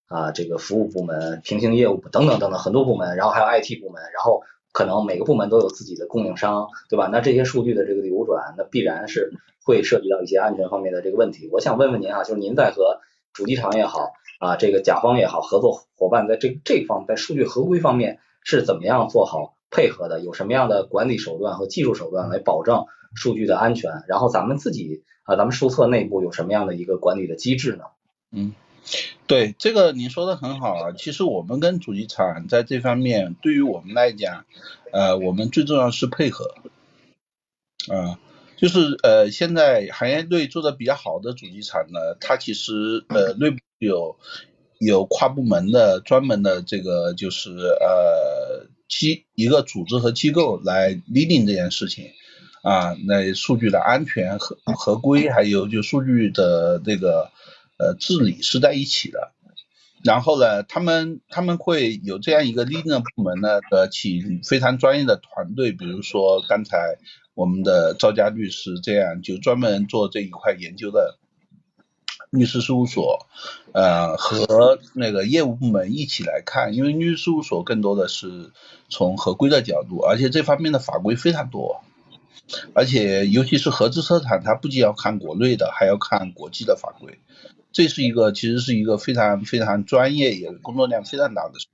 [0.07, 7.09] 啊，这个服务部门、平行业务等等等等很多部门，然后还有 IT 部门，然后可能每个部门都有自己的供应商，对吧？
[7.11, 9.33] 那这些数据的这个流转，那必然是
[9.65, 11.49] 会涉及到一些安全方面的这个问题。
[11.51, 13.01] 我想问问您啊，就是您在和
[13.33, 20.21] 主机厂也好啊，这个甲方也好，合作伙伴在这这方在数据合规方面是怎么样做好配合的？
[20.21, 22.85] 有什么样的管理手段和技术手段来保证？
[23.15, 27.83] 数据的安全，然后咱们自己啊，咱们数测内部有什么样的一个管理的机制呢？
[28.31, 28.55] 嗯，
[29.27, 30.91] 对，这个你说的很好啊。
[30.97, 34.45] 其实我们跟主机厂在这方面，对于我们来讲，
[34.91, 36.55] 呃，我们最重要是配合，
[37.93, 38.17] 啊，
[38.57, 44.15] 就是呃，现在行业内做的比较好的主机厂呢，它其实呃内部有
[44.79, 48.32] 有跨部门的专门的这个就是呃
[48.87, 52.11] 机一个组织和机构来 leading 这件事情。
[52.61, 57.29] 啊，那数据的安全合合规，还有就数据的这个
[57.77, 59.33] 呃治理是在一起的。
[60.01, 66.97] 然后呢，他们他们会有这样一个 leading 部门呢，的请非常专业的团队，比如说刚才
[67.33, 71.19] 我们的赵佳律师这样就专门做这一块研究的
[72.33, 73.27] 律师事务所，
[73.73, 78.51] 呃和那个业务部门一起来看，因为律师事务所更多的是
[78.89, 81.83] 从合规的角度，而且这方面的法规非常多。
[82.73, 87.19] 而且，尤其是合资车厂，它不仅要看国内的，还要看国际的法规，
[87.71, 91.67] 这是一个其实是一个非常非常专业，也工作量非常大的事。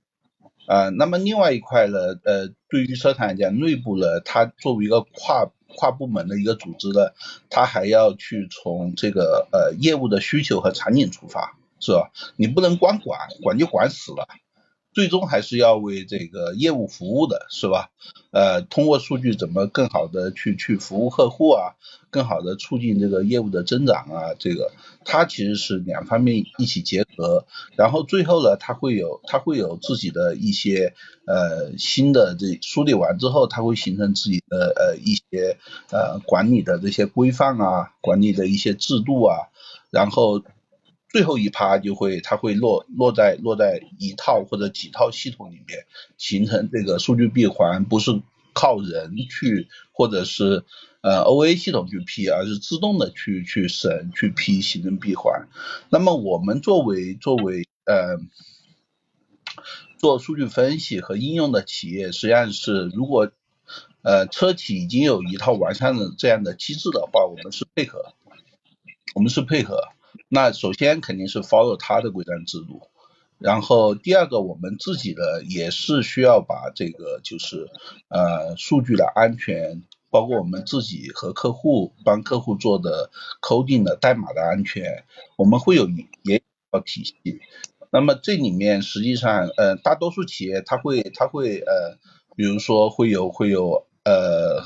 [0.66, 7.14] 啊，那么另外一块呢，呃，对于车厂来讲，内部呢，它作为一个跨跨部门的一个组织的，
[7.48, 12.10] 他还要去从这个呃业务的需求和场景出发，是吧？
[12.36, 14.28] 你不能光管，管就管死了。
[14.92, 17.90] 最终还是要为这个业务服务的，是吧？
[18.32, 21.74] 呃，通过数据怎么更好的去去服务客户啊，
[22.10, 24.72] 更好的促进这个业务的增长啊，这个
[25.04, 30.94] 它其实是两方面一起结合，然后最后呢，它会有它会有自己的一些
[31.26, 35.56] 呃新的这梳理完之后，它会形成自己的呃一些
[35.90, 39.50] 呃管理的这些规范啊，管理的一些制度啊，
[39.90, 40.42] 然后。
[41.10, 48.22] 最后一趴就会，它会落落在落在一套或者几套系统里面，形成这个数据闭环，不是
[48.54, 50.64] 靠人去或者是
[51.00, 55.48] 呃 OA 系统去批，而是自动的去去审去批，形成闭环。
[55.88, 58.20] 那么我们作为作为呃
[59.98, 63.32] 做数据分析和应用的企业，实际上是如果
[64.02, 68.14] 呃车企已经有一套完善的这样的机制的话，我们是配合，
[69.16, 69.88] 我们是配合。
[70.32, 72.82] 那首先肯定是 follow 它的规章制度，
[73.36, 77.68] 然后第二个我们自己的也是需要把这个就是
[78.06, 83.10] 呃数据的安全，包括我们自己和客户帮客户做的
[83.42, 85.04] coding 的代码的安全，
[85.36, 85.88] 我们会有
[86.22, 86.40] 也
[86.70, 87.40] 要体系。
[87.90, 91.98] 那么这里面实际上呃大多数企业它会它会呃
[92.36, 94.62] 比如说会有会有呃。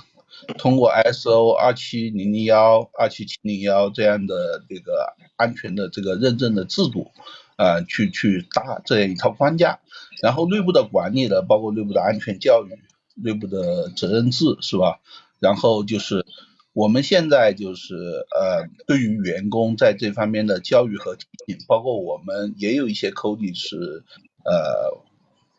[0.59, 7.11] 通过 ISO 二七零零幺、二七七零幺这样的这个安全的这个认证的制度，
[7.57, 9.81] 啊，去去搭这样一套框架，
[10.23, 12.70] 然后内部的管理呢，包括内部的安全教育、
[13.14, 15.01] 内部的责任制，是吧？
[15.40, 16.25] 然后就是
[16.73, 24.05] 我们现在就是呃，对于员工在这方面的教育和提醒，包括我们也有一些 c o d 是
[24.44, 25.03] 呃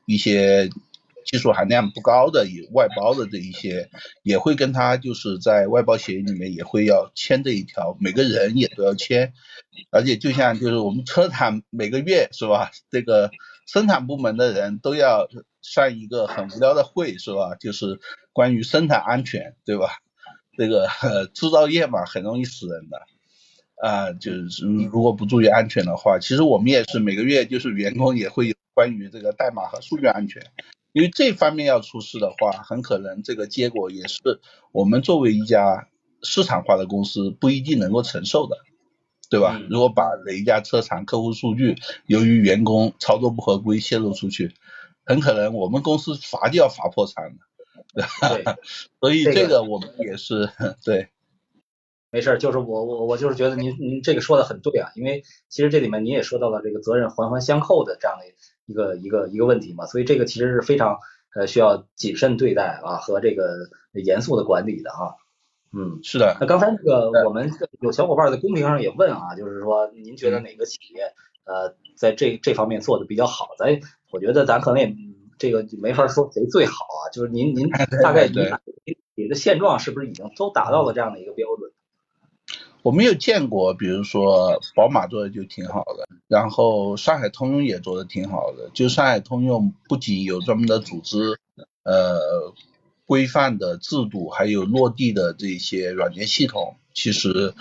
[0.05, 0.69] 一些。
[1.25, 3.89] 技术含量不高的，以外包的这一些，
[4.23, 9.33] 也会跟他就是在外包协议里面也会要签这一条，每个人也都要签，
[9.91, 13.31] 而且就像就是我们车厂每个月是吧，这个
[13.65, 15.27] 生产部门的人都要
[15.61, 17.99] 上一个很无聊的会是吧，就是
[18.31, 19.89] 关于生产安全对吧？
[20.57, 20.87] 这个
[21.33, 23.01] 制造业嘛，很容易死人的
[23.81, 28.55] 啊，就是如果不注意安全的话，其实我们也是每个月就是员工也会有。
[28.75, 30.43] 关于这个代码和数据安全，
[30.95, 34.39] 因为这方面要出事的话，很可能这个结果也是
[34.71, 35.89] 我们作为一家
[36.23, 38.55] 市场化的公司不一定能够承受的，
[39.29, 39.57] 对吧？
[39.59, 44.53] 嗯如果把哪一家车厂客户数据由于员工操作不合规泄露出去，
[45.05, 47.35] 很可能我们公司罚就要罚破产了，
[47.93, 48.55] 对吧？
[49.01, 50.49] 所以这个这个我们也是
[50.85, 51.09] 对。
[52.15, 58.23] 没事儿，就是我我我就是觉得您您这个说的很对啊，因为其实这里面您也说到了这个责任环环相扣的这样的
[58.65, 60.99] 一个一个一个问题嘛，所以这个其实是非常
[61.35, 63.43] 呃需要谨慎对待啊和这个
[63.91, 65.19] 严肃的管理的啊，
[65.73, 65.99] 嗯。
[66.03, 67.51] 是的，那刚才这个我们
[67.81, 71.11] 有小伙伴在公屏上也问啊，就是说您觉得哪个企业
[71.43, 73.49] 呃在这这方面做的比较好？
[73.59, 73.77] 咱
[74.09, 77.69] 我觉得咱可能也嗯这个没法说谁最好啊，就是您您
[78.01, 78.53] 大概对
[78.85, 81.64] 您你的现状是不是已经都达到了这样的一个标准？
[82.85, 88.69] 我没有见过，比如说宝马做的就挺好的，然后上海通用也做的挺好的。
[88.75, 91.39] 就上海通用不仅有专门的组织，
[91.81, 92.53] 呃，
[93.07, 97.55] 规范的制度，还有落地的这些软件系统，其实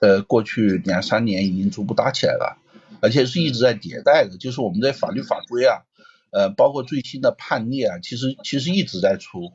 [0.00, 2.56] 呃过去两三年已经逐步搭起来了，
[3.02, 4.38] 而且是一直在迭代的。
[4.38, 5.82] 就是我们的法律法规啊，
[6.30, 9.52] 呃，包括最新的判例啊，其实其实一直在出。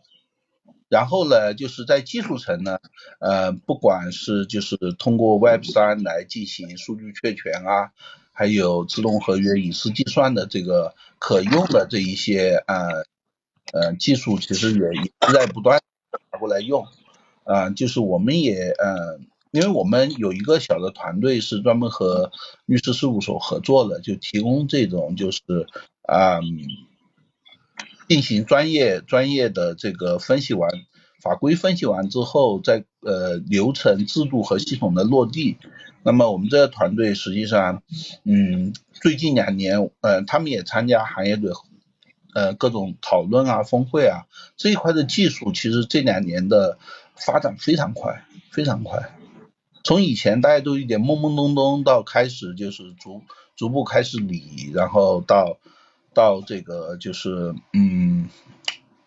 [0.87, 2.79] 然后呢，就是在技术层呢，
[3.19, 7.91] 呃，不管是就是通过 Web 三来进行数据确权啊，
[8.31, 13.03] 还有自动合约、隐私计算的这个可用的这一些呃
[13.73, 15.81] 呃技术，其实也也是在不断
[16.31, 16.85] 拿过来用，
[17.45, 19.19] 啊、就是我们也呃，
[19.49, 22.31] 因为我们有一个小的团队是专门和
[22.67, 25.41] 律师事务所合作的，就提供这种就是
[26.03, 26.39] 啊。
[28.07, 30.69] 进行专业专业的这个分析完
[31.21, 35.57] 法规分析完之后，在呃流程制度和系统的落地。
[36.03, 37.81] 那么我们这个团队实际上，
[38.23, 41.53] 嗯，最近两年，呃，他们也参加行业的
[42.35, 46.77] 呃各种讨论啊、峰会啊这一块的技术，其实这两年的
[47.15, 49.17] 发展非常快，非常快。
[49.83, 53.23] 从以前大家都有点懵懵懂懂，到开始就是逐
[53.55, 55.57] 逐步开始理，然后到
[56.15, 58.27] 到这个就是嗯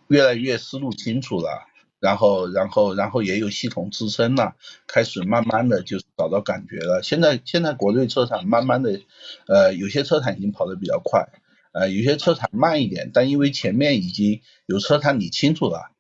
[0.06, 1.66] 越来越思路清楚了，
[1.98, 4.54] 然后然后然后也有系统支撑了，
[4.86, 7.02] 开始慢慢的就是找到感觉了。
[7.02, 9.00] 现在现在国内车厂慢慢的
[9.48, 11.26] 呃有些车厂已经跑得比较快，
[11.72, 15.90] 呃有些车厂慢一点，但因为前面已经有车厂理清楚了。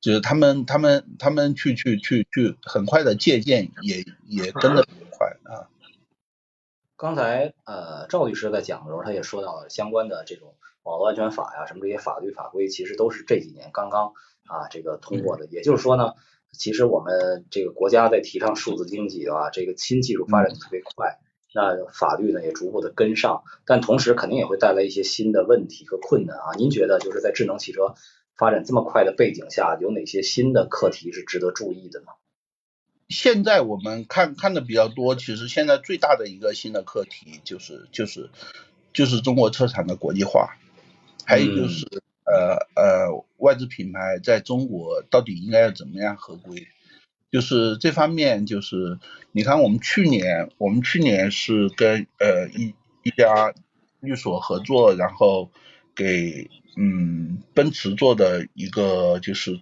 [0.00, 5.66] 就是他们他们他们去去去去很快的借鉴也也跟得比较快啊。
[6.98, 14.14] 刚才呃赵律师在讲的时候，他也说到了相关的这种网络安全法呀，什么这些法律法规，其实都是这几年刚刚
[14.48, 15.46] 啊这个通过的。
[15.46, 16.14] 也就是说呢，
[16.52, 21.20] 其实我们这个国家在提倡数字经济啊，这个新技术发展的特别快，
[21.54, 26.54] 那法律呢也逐步的跟上，但同时肯定也会带来一些新的问题和困难啊。
[26.56, 27.94] 您觉得就是在智能汽车
[28.36, 32.06] 发展这么快的背景下，有哪些新的课题是值得注意的呢？
[33.08, 38.30] 现在我们看看的比较多，其实现在最大的一个新的课题就是就是
[38.92, 40.56] 就是中国车厂的国际化，
[41.24, 41.86] 还有就是、
[42.24, 46.66] 呃呃外资品牌在中国到底应该要怎么样合规，
[47.32, 48.98] 就是这方面就是
[49.32, 53.54] 你看我们去年我们去年是跟呃一一家
[54.00, 55.50] 律所合作，然后
[55.94, 59.60] 给嗯奔驰做的一个就是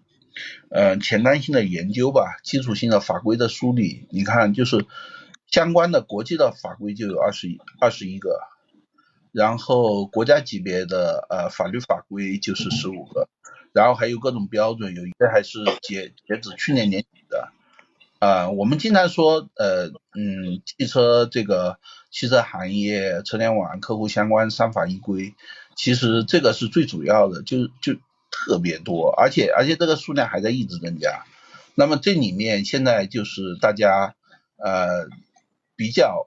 [0.71, 4.87] 呃前瞻性的研究吧，基础性的法规的梳理，你看就是
[5.51, 8.41] 相关的国际的法规就有二十一二十一个，
[9.33, 13.29] 然后国家级别的呃法律法规就是十五个，
[13.73, 17.53] 然后还有各种标准，有一些还是截截止去年年底的。
[18.19, 21.79] 啊、我们经常说，呃，嗯，汽车这个
[22.11, 25.35] 汽车行业、车联网客户相关三法一规，
[25.77, 27.93] 其实这个是最主要的，就就
[28.45, 31.25] 特别多，而且而且这个数量还在一直增加。
[31.75, 34.15] 那么这里面现在就是大家
[34.57, 35.09] 呃
[35.75, 36.27] 比较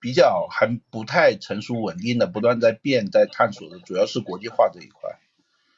[0.00, 5.18] 比较还不太成熟稳定的，不断在变在探索的，主要是国际化这一块，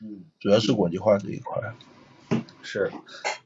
[0.01, 0.25] 嗯。
[0.41, 1.75] 主要是国际化这一块。
[2.63, 2.93] 是，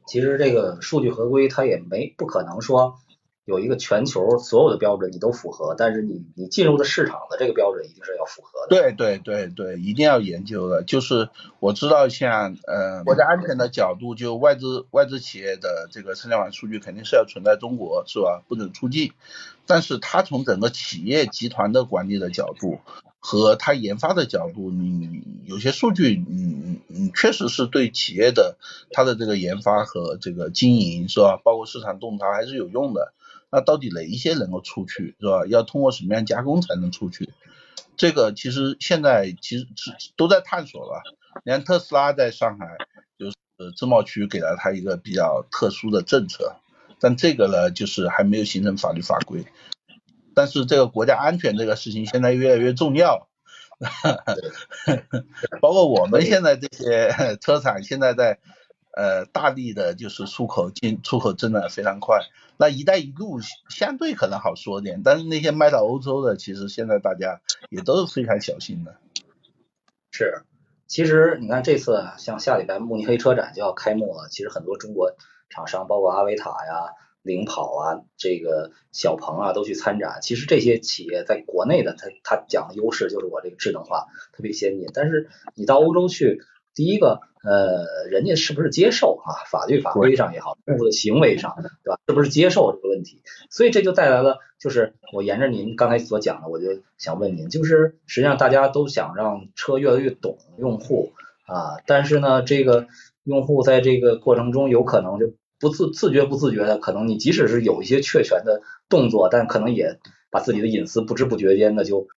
[0.07, 2.99] 其实这个数据合规它也没不可能说
[3.47, 8.69] 有一个全球所有的标准你都符合，但是你你进入的市场的这个标准一定是要符合的。
[8.69, 10.83] 对对对对，一定要研究的。
[10.83, 11.29] 就是
[11.61, 18.43] 我知道像呃国家安全的角度，就外资外资企业的这个车联网数据肯定是要存在中国，是吧？
[18.49, 19.13] 不准出境。
[19.65, 22.81] 但是它从整个企业集团的管理的角度
[23.21, 28.57] 和它研发的角度，你有些数据，你你，确实是对企业的
[28.91, 31.41] 它的这个研发和这个经营是吧？
[31.45, 33.13] 包括市场洞察还是有用的。
[33.51, 35.47] 那到底哪一些能够出去是吧？
[35.49, 37.33] 要通过什么样加工才能出去？
[37.97, 41.03] 这个其实现在其实是都在探索了，
[41.45, 42.77] 连特斯拉在上海
[43.19, 43.37] 就是
[43.75, 46.57] 自贸区给了他一个比较特殊的政策，
[47.01, 49.47] 但这个呢就是还没有形成法律法规。
[50.35, 53.29] 但是这个国家安全这个事情现在越来越重要，
[55.63, 58.39] 包括我们现在这些车厂现在在
[58.95, 62.21] 呃大力的就是出口进出口增长非常快。
[62.59, 63.39] 那一带一路
[63.69, 67.41] 相对可能好说点，但是那些卖到欧洲的，其实现在大家
[67.71, 68.97] 也都是非常小心的。
[70.11, 70.43] 是，
[70.87, 75.15] 其实你看这次像下礼拜慕尼黑车展就要开幕了，其实很多中国
[75.51, 76.93] 厂商，包括阿维塔呀、
[77.23, 80.19] 领跑啊、这个小鹏啊都去参展。
[80.23, 86.43] 其实这些企业在国内的，它它讲的优势就是我这个智能化特别先进，但是你到欧洲去。
[86.75, 89.47] 第一个，呃，人家是不是接受啊？
[89.49, 92.01] 法律法规上也好，用户的行为上，对吧？
[92.09, 93.23] 是不是接受这个问题？
[93.51, 101.13] 所以这就带来了，就是我沿着您刚才所讲的，我就想问您，就是实际上大家都想让车越来越懂用户
[101.47, 102.89] 啊，但是呢，这个
[103.23, 110.01] 用户在这个过程中有可能就不自自觉不自觉的，可能你即使是有一些确权的动作，但可能也
[110.33, 112.09] 把自己的隐私不知不觉间的就。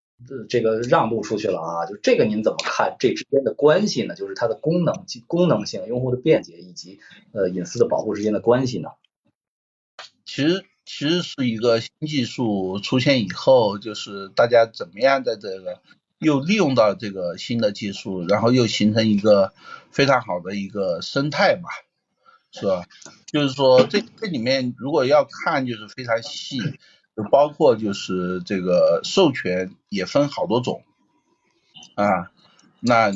[0.48, 4.16] 这个让渡出去了啊，就这个您怎么看这之间的关系呢？
[4.16, 6.98] 就是它的功能、功能性、用户的便捷以及
[7.32, 8.88] 呃隐私的保护之间的关系呢？
[10.24, 15.80] 其实其实是一个新技术出现以后，就是大家怎么样在这个
[16.18, 19.52] 又利用到这个新的技术，然后又形成一个
[19.92, 21.68] 非常好的一个生态吧，
[22.50, 22.86] 是吧？
[23.26, 26.58] 就是说这这里面如果要看，就是非常细。
[27.18, 30.84] 就包括就是这个授权也分好多种
[31.96, 32.30] 啊，
[32.78, 33.10] 那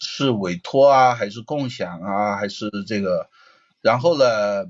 [0.00, 3.28] 是委托啊，还是共享啊，还是这个？
[3.80, 4.64] 然后呢，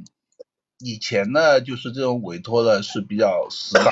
[0.78, 3.86] 以前呢就是这种委托的是比较死板，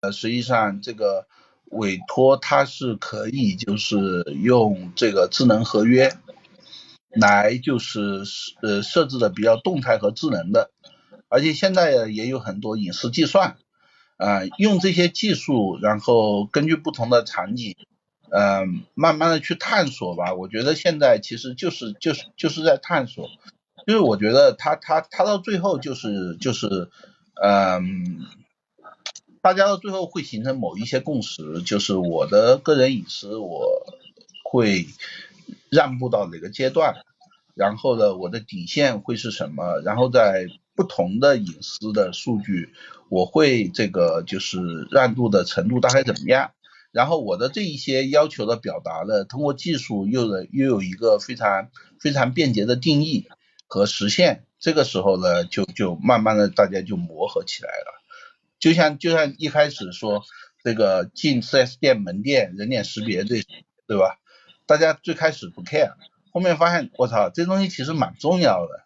[0.00, 1.26] 呃，实际上这个
[1.66, 6.16] 委托它是可以就是用这个智能合约
[7.10, 8.22] 来就是
[8.62, 10.70] 呃设置的比较动态和智能的，
[11.28, 13.58] 而且现在也有很多隐私计算。
[14.16, 17.76] 啊，用这些技术，然后根据不同的场景，
[18.30, 20.32] 嗯，慢慢的去探索吧。
[20.32, 23.28] 我觉得现在其实就是就是就是在探索，
[23.86, 26.88] 就是我觉得他他他到最后就是就是，
[27.42, 28.24] 嗯，
[29.42, 33.86] 大家到最后会形成某一些共识，就是我的个人隐私我
[34.44, 34.86] 会
[35.68, 37.04] 让步到哪个阶段，
[37.54, 40.48] 然后呢，我的底线会是什么，然后在。
[40.76, 42.74] 不同的隐私的数据，
[43.08, 46.52] 我会这个就是让渡的程度大概怎么样？
[46.92, 51.70] 然后我的这一些要求的表达呢，通过技术又的又有一个非常
[52.00, 53.26] 非常便捷的定义
[53.66, 54.44] 和实现。
[54.58, 58.02] 这个时候呢，就就慢慢的大家就磨合起来了。
[58.58, 60.22] 就像就像一开始说
[60.64, 63.42] 这个进 4S 店门店人脸识别这
[63.86, 64.18] 对吧？
[64.64, 65.92] 大家最开始不 care，
[66.32, 68.85] 后面发现我操，这东西其实蛮重要的。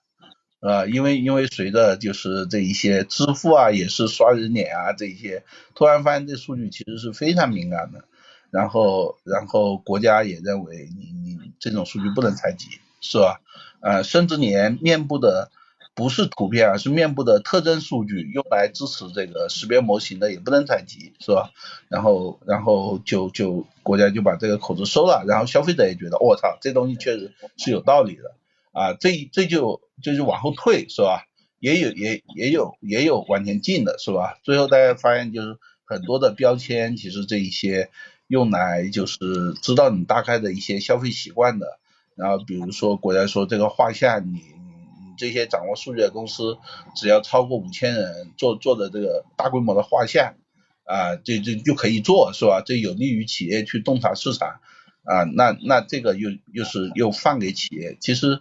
[0.60, 5.42] 呃，因为因为随着就是这一些支付啊，也是刷人脸啊，这一些
[5.74, 8.04] 突然发现这数据其实是非常敏感的，
[8.50, 12.66] 然后然后国家也认为你你这种数据不能采集，
[13.00, 13.40] 是吧？
[13.80, 15.50] 呃，甚至连面部的
[15.94, 21.50] 不是图片，啊是面部的特征数据用来支持这个识别模型的也不能采集，是吧？
[21.88, 28.34] 然后然后就就国家就把这个口子收了，然后消费者也觉得我操，这东西确实是有道理的。
[28.72, 31.24] 啊，这这就就是往后退是吧？
[31.58, 34.38] 也有也也有也有往前进的是吧？
[34.44, 37.90] 最后大家发现就是很多的标签，其实这一些
[38.28, 39.18] 用来就是
[39.60, 41.78] 知道你大概的一些消费习惯的。
[42.16, 46.56] 然后比如说国家说这个画像，你你这些掌握数据的公司，
[46.96, 50.36] 只要超过五千人做做的这个大规模的画像
[50.84, 52.62] 啊，这这就可以做是吧？
[52.64, 54.60] 这有利于企业去洞察市场。
[55.02, 58.40] 啊，那那这个又又是又放给企业，其实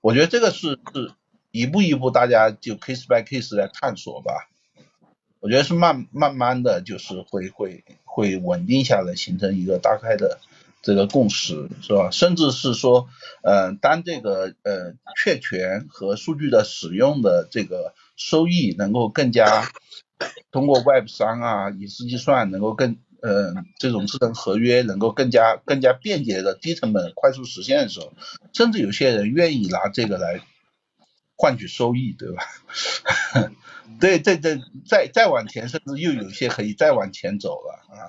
[0.00, 1.12] 我觉得这个是是
[1.50, 4.48] 一步一步大家就 case by case 来探索吧，
[5.40, 10.38] 我觉得是慢慢慢的就是会会会稳定下来，形成一个大概的
[10.80, 12.10] 这个共识，是吧？
[12.12, 13.08] 甚至是说，
[13.42, 19.68] 呃，当这个呃确权和数据的使用的这个收益能够更加
[20.52, 22.96] 通过 Web 三啊隐私计算能够更。
[23.28, 28.12] 嗯，这种智能合约能够更加更加便捷的低成本快速实现的时候，
[28.52, 30.40] 甚至有些人愿意拿这个来
[31.36, 32.44] 换取收益，对吧？
[33.98, 38.06] 对，对对再再往前，甚至又有些可以再往前走了啊。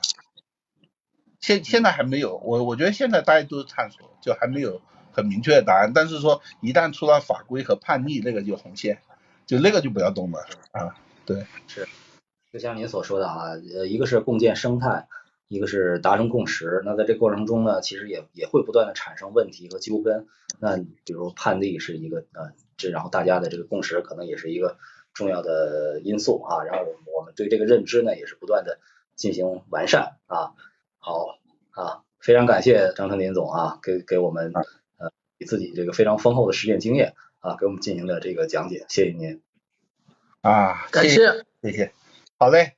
[1.42, 4.82] 现现在还没有，我我觉得现在大家都是探索，就还没有
[5.14, 5.94] 很明确的答案。
[5.96, 9.00] 但是说一旦出了法规和判例，那个就红线，
[9.48, 10.96] 就那个就不要动了啊。
[11.26, 11.88] 对，是。
[12.52, 15.08] 就像您所说的啊，呃，一个是共建生态
[15.48, 16.82] 一个是达成共识。
[16.86, 20.28] 那在这过程中呢，其实也也会不断的产生问题和纠纷。
[20.60, 24.78] 那比如判例是一个呃，这然后大家的这个共识可能也是一个
[25.14, 26.64] 重要的因素啊。
[26.64, 26.86] 然后
[27.16, 28.80] 我们对这个认知呢也是不断的
[29.16, 30.54] 进行完善啊。
[30.98, 31.38] 好
[31.72, 34.52] 啊，非常感谢张成林总啊，给给我们
[34.98, 39.42] 呃以自己这个非常丰厚的实践经验啊，给我们进行了这个讲解，谢谢您。
[40.42, 41.10] 啊，感谢
[41.62, 41.94] 谢谢，
[42.40, 42.74] 好嘞，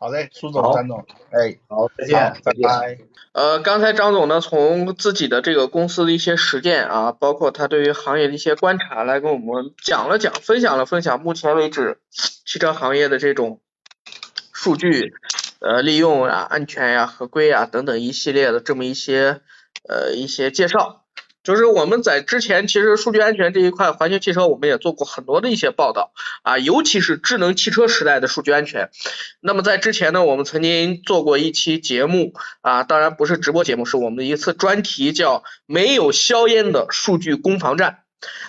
[0.00, 2.98] 好嘞，苏总、张总，哎，好，再见，拜拜。
[3.32, 13.60] 呃，刚才张总呢，从自己的这个公司的一些实践啊，包括他对于行业的一些观察，来跟我们讲了讲，分享了分享目前为止汽车行业的这种
[14.52, 15.14] 数据
[15.60, 19.42] 呃利用啊、安全呀、合规啊等等一系列的这么一些
[19.88, 21.03] 呃一些介绍。
[21.44, 28.90] 就是我们在之前，其实数据安全这一块，环球汽车我们也做过很多的一些报道啊，尤其是智能汽车时代的数据安全。
[29.40, 32.32] 那么在之前呢，我们曾经做过一期节目
[32.62, 37.98] 啊，当然不是直播节目，是我们的一次专题，叫“没有硝烟的数据攻防战”。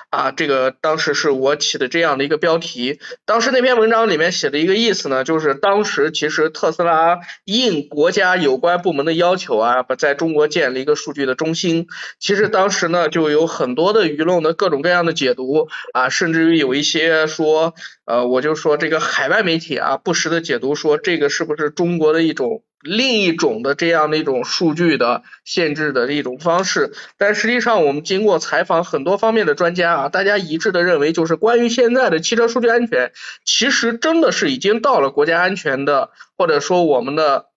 [0.09, 2.99] 啊，这个当时是我起的这样的一个标题。
[3.25, 11.87] 当时那篇文章里面写的一个意思呢，就是当时其实特斯拉应国家有关部门的要求啊，把在中国建了一个数据的中心。
[12.19, 17.73] 其实当时呢，就有很多的舆论的各种各样的解读啊，甚至于有一些说，
[18.05, 22.63] 呃，我就说这个海外媒体啊，不时的解读说这个是不是中国的一种。
[22.85, 33.11] 另一种的这样的一种数据的限制的一种方式，但实际上我们经过采访很多方面的专家啊，大家一致的认为，就是关于现在的汽车数据安全，
[33.43, 37.47] 其实真的是已经到了国家安全的，或者说我们的，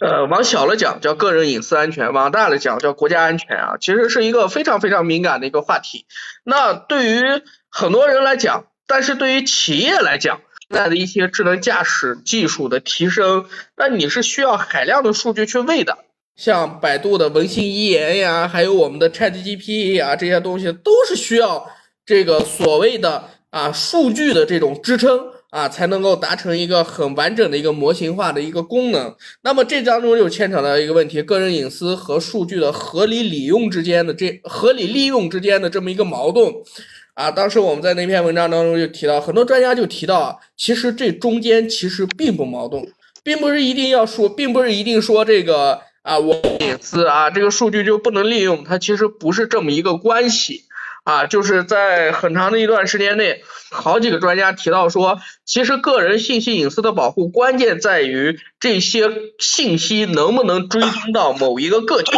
[0.00, 6.06] 呃，往小了讲叫个人隐私安全，往大了讲叫国家安全啊，其实是一个非常非常敏感的一个话题。
[6.44, 7.22] 那对于
[7.70, 13.46] 很多人来讲，但是对于企业来讲，在的一些智能驾驶技术的提升，
[13.76, 15.98] 那你是需要海量的数据去喂的。
[16.36, 21.68] 像百度的文心一言呀，还有我们的 ChatGPT 呀，这些东西都是需要
[22.06, 25.18] 这个所谓的啊数据的这种支撑
[25.50, 29.16] 啊，才能够达成一个很完整的一个模型化的一个功能。
[29.42, 36.52] 那么这当中就牵扯到一个问题：个人隐私和数据的合理利用之间的这合理利用之间的这么一个矛盾。
[37.18, 42.92] 啊，当时我们在那篇文章当中就提到，很多专家就提到，其实这中间其实并不矛盾，
[43.24, 50.62] 并不是一定要说，并不是一定说这个啊，我隐私啊，这个数据就不能利用，它其实不是这么一个关系
[51.02, 53.42] 啊，就是在很长的一段时间内，
[53.72, 59.10] 好几个专家提到说，其实个人信息隐私的保护关键在于这些
[59.40, 62.12] 信息能不能追踪到某一个个体，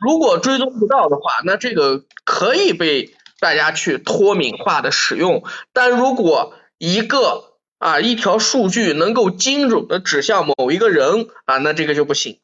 [0.00, 3.14] 如果追踪不到的话，那这个可以被。
[3.40, 12.38] 大家去脱敏化的使用，但如果一个啊一条数据能够精准的指向某一个人啊，那这个就不行。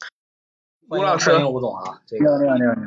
[0.88, 2.38] 吴老师，欢迎吴总啊，这个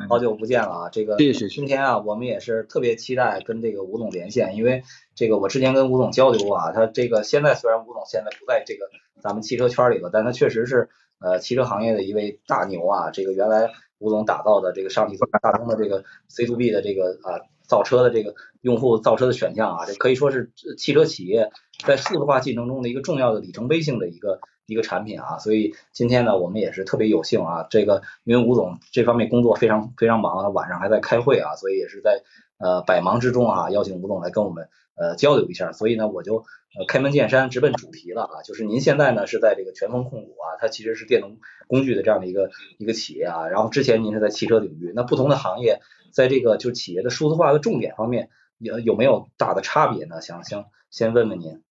[0.08, 1.16] 好久不见了啊，这个。
[1.18, 4.82] 今天啊，我们也是特别期待跟这个吴总连线，因为
[5.14, 8.86] 这个我之前跟吴总交流过啊，他这个现在虽然吴总现在不在这个
[9.22, 10.88] 咱们汽车圈里了，但他确实是
[11.20, 13.10] 呃汽车行业的一位大牛啊。
[13.10, 17.38] 这个原来吴总打造的这个上汽大众的这个 C to B 的这个啊。
[17.70, 21.52] 造车的这个用户造车的选项啊，这可以说是汽车企业
[21.86, 25.38] 在数字化进程中的一个重要的里程碑性的一个一个产品啊。
[25.38, 32.24] 所以今天呢，我们也是特别有幸啊，这个因为吴总这方面工作非常非常忙，晚上还在开会啊，所以也是在
[32.58, 35.70] 呃百忙之中啊，邀请吴总来跟我们呃交流一下。
[35.70, 36.44] 所以呢，我就
[36.76, 43.46] 呃开门见山，直奔主题了啊，就是您现在呢是在这个全峰控股啊，它其实是电动工具的这样的一个一个企业啊。
[43.46, 45.78] 然后之前您是在汽车领域，那不同的行业。
[46.12, 50.20] 在这个就企业的数字化的重点方面，有有没有大的差别呢？
[50.20, 51.62] 想想先问问您。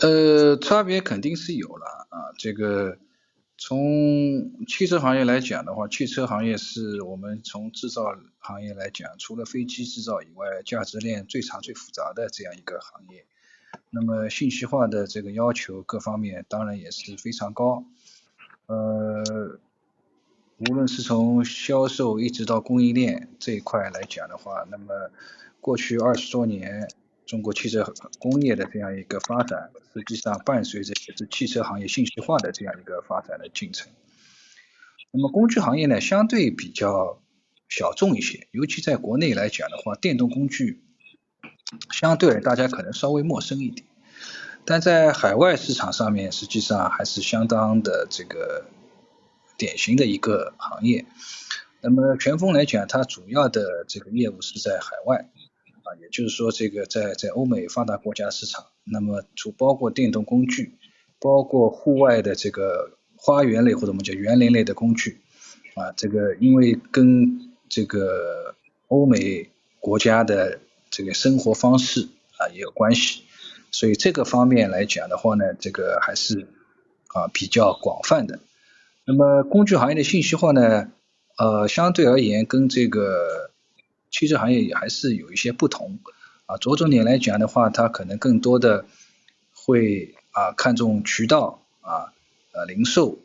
[0.00, 2.32] 呃，差别肯定是有了啊。
[2.38, 2.98] 这个
[3.56, 13.26] 从汽车行业来讲的话，汽车行业是我们从制造行业来讲，除了飞机制造以外，价值链最长最复杂的这样一个行业。
[13.90, 17.84] 那么信息化的这个要求各方面当然也是非常高。
[18.66, 19.60] 呃。
[20.68, 25.10] 无论是从销售一直到供应链这一块来讲的话，那么
[25.60, 26.88] 过去二十多年
[27.26, 33.90] 中国汽车工业的这样一个发展，实际上伴随着也是汽车行业信息化的这样一个发展的进程。
[35.10, 37.20] 那么工具行业呢，相对比较
[37.68, 40.84] 小众一些，尤其在国内来讲的话，电动工具
[41.90, 43.84] 相对大家可能稍微陌生一点，
[44.64, 48.66] 但在海外市场上面，实际上还是相当的这个。
[49.62, 51.06] 典型的一个行业，
[51.80, 55.30] 那么全峰来讲，它主要的这个业务是在海外
[55.84, 60.74] 啊，也就是说这个在在欧美发达国家市场，那么除包括电动工具，
[61.20, 65.20] 包括户外的这个花园类或者我们叫园林类的工具
[65.76, 68.56] 啊，这个因为跟这个
[68.88, 69.48] 欧美
[69.78, 70.58] 国家的
[70.90, 73.22] 这个生活方式啊也有关系，
[73.70, 76.48] 所以这个方面来讲的话呢，这个还是
[77.14, 78.40] 啊比较广泛的。
[79.04, 80.92] 那么工具行业的信息化呢，
[81.36, 83.50] 呃，相对而言跟这个
[84.10, 85.98] 汽车行业也还是有一些不同
[86.46, 86.56] 啊。
[86.56, 88.84] 着重点来讲的话，它可能更多的
[89.52, 92.12] 会啊看重渠道啊
[92.52, 93.18] 呃零售。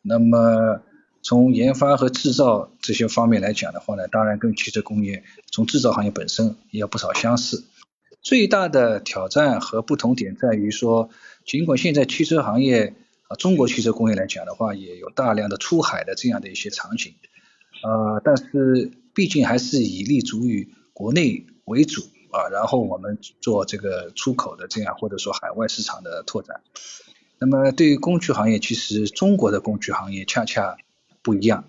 [0.00, 0.80] 那么
[1.22, 7.64] 从研发和制造这些方面来讲的话呢，当然跟汽车工业从制造行业本身也有不少相似。
[8.22, 11.10] 最大的挑战和不同点在于说，
[11.44, 12.94] 尽管现在汽车行业
[13.36, 17.14] 中国汽车工业来讲的话，也有大量的出海的这样的一些场景，
[17.82, 26.60] 呃，但是毕竟还是以立足于国内为主啊，然后我们做这个出口的这样或者说海外市场的拓展。
[27.38, 30.76] 那么对于工具行业，其实中国的工具行业恰恰
[31.22, 31.64] 不一样，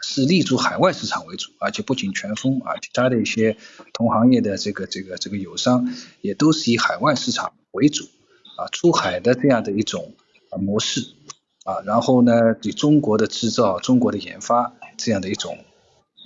[0.00, 3.56] 是立足海外市场为主，而且不仅全峰啊，其他的一些
[3.92, 8.04] 同行业的这个这个这个友商也都是以海外市场为主
[8.58, 10.14] 啊，出海的这样的一种。
[10.58, 11.00] 模式
[11.64, 15.58] 啊，然后呢，以中国的制造、中国的研发这样的一种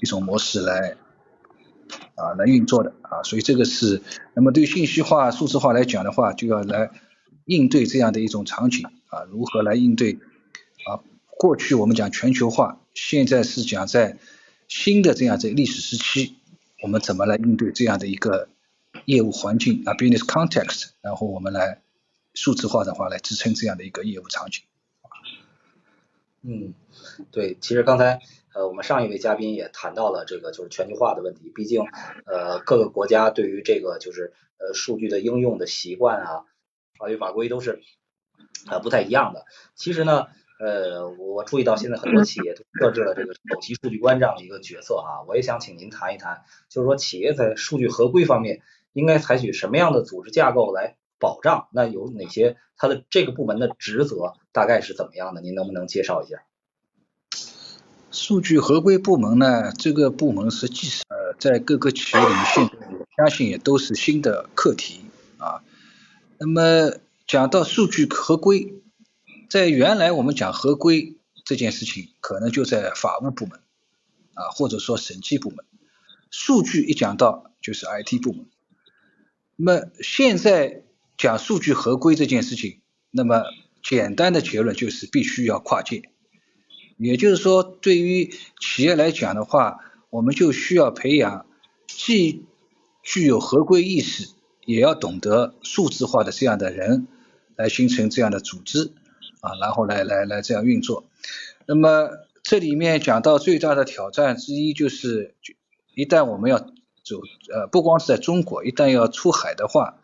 [0.03, 0.97] 一种模式来
[2.15, 4.03] 啊来运作的啊，所以这个是
[4.35, 6.91] 那么对信息化、数字化来讲的话，就要来
[7.47, 10.19] 应对这样的一种场景啊，如何来应对
[10.87, 11.01] 啊？
[11.39, 14.19] 过去我们讲全球化，现在是讲在
[14.69, 16.37] 新的这样的历史时期，
[16.83, 18.49] 我们怎么来应对这样的一个
[19.07, 21.81] 业务环境啊，business context，然后我们来。
[22.35, 24.63] 数字化的话来支撑这样的一个业务场景。
[26.43, 26.73] 嗯，
[27.31, 28.21] 对，其实刚才
[28.55, 31.83] 呃我们上一位嘉宾也谈到了这个就是全球化的问题，毕竟
[32.25, 36.47] 呃各个国家对于这个就是呃数据的应用的习惯啊，
[36.99, 37.83] 法律法规都是
[38.71, 39.45] 呃不太一样的。
[39.75, 40.29] 其实呢
[40.59, 48.63] 呃我注意到现在很多企业都设置了这个首席数据官这样的一个角色啊，我也想请您谈一谈，就是说企业在数据合规方面
[48.95, 50.97] 应该采取什么样的组织架构来。
[51.21, 52.57] 保障那有哪些？
[52.77, 55.43] 它的这个部门的职责大概是怎么样的？
[55.43, 56.43] 您能不能介绍一下？
[58.11, 59.71] 数据合规部门呢？
[59.73, 65.03] 这个部门实际上呃，在各个企业里面，现在我相信也都是新的课题
[65.37, 65.63] 啊。
[66.39, 66.97] 那么
[67.27, 68.73] 讲到数据合规，
[69.51, 73.61] 在原来我们讲合规这件事情，可能就在法务部门
[74.33, 75.67] 啊，或者说审计部门。
[76.31, 78.47] 数据一讲到就是 IT 部门。
[79.57, 80.85] 那么现在。
[81.21, 83.43] 讲数据合规这件事情，那么
[83.83, 86.09] 简单的结论就是必须要跨界，
[86.97, 91.45] 也就是说，对于企业来讲的话，我们就需要培养
[91.87, 92.47] 既
[93.03, 94.31] 具有合规意识，
[94.65, 97.07] 也要懂得数字化的这样的人，
[97.55, 98.95] 来形成这样的组织
[99.43, 101.05] 啊，然后来来来这样运作。
[101.67, 102.09] 那么
[102.43, 105.35] 这里面讲到最大的挑战之一就是，
[105.95, 107.21] 一旦我们要走
[107.53, 109.99] 呃，不光是在中国，一旦要出海的话。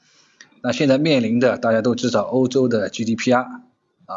[0.67, 4.15] 那现在面临的大家都知道，欧洲的 GDPR 啊，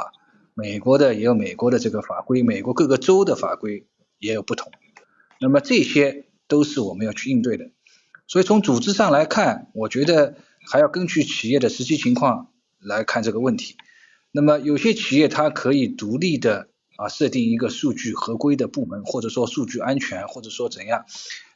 [0.56, 3.86] 美国的也有美国的这个法规，美国各个州的法规
[4.18, 4.72] 也有不同。
[5.39, 7.70] 那么这些都是我们要去应对的。
[8.26, 10.38] 所以从组织上来看，我觉得
[10.68, 13.76] 还要根据企业的实际情况来看这个问题。
[14.32, 21.06] 那么有些企业它可以独立的啊设定一个数据合规的部门，或者说数据安全，或者说怎样，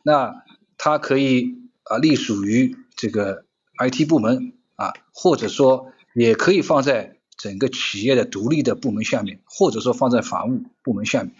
[0.03, 0.43] 那
[0.77, 3.45] 它可以啊隶属于这个
[3.79, 4.53] IT 部门。
[4.75, 11.33] 啊，或者说也可以放在整个企业的独立的部门下面，或者说放在法务部门下面，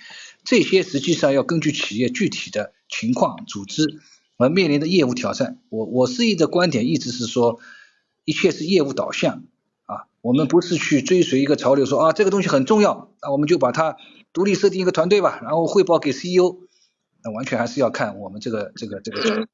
[0.44, 4.00] 这些实际上要根据企业具体的情况、组织
[4.38, 5.60] 而面临的业务挑战。
[5.70, 7.60] 我我示意的观点一直是说，
[8.26, 9.44] 一切是业务导向
[9.86, 13.96] 啊，我们不是去追随一个潮流，说啊这个东西很重要，那我们就把它
[14.34, 16.58] 独立设定一个团队吧，然后汇报给 CEO，
[17.24, 19.48] 那完全还是要看我们这个这个这个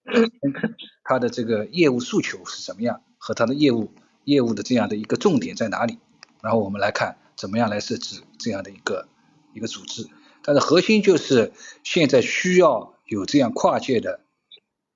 [1.04, 3.02] 他的这个业务诉求是什么样。
[3.20, 3.92] 和它的业务
[4.24, 6.00] 业务的这样的一个重点在哪里？
[6.42, 9.08] 然后我们来看怎么样来设置这样的一个
[9.54, 10.08] 一个组织。
[10.42, 11.52] 但是核心就是
[11.84, 14.22] 现在需要有这样跨界的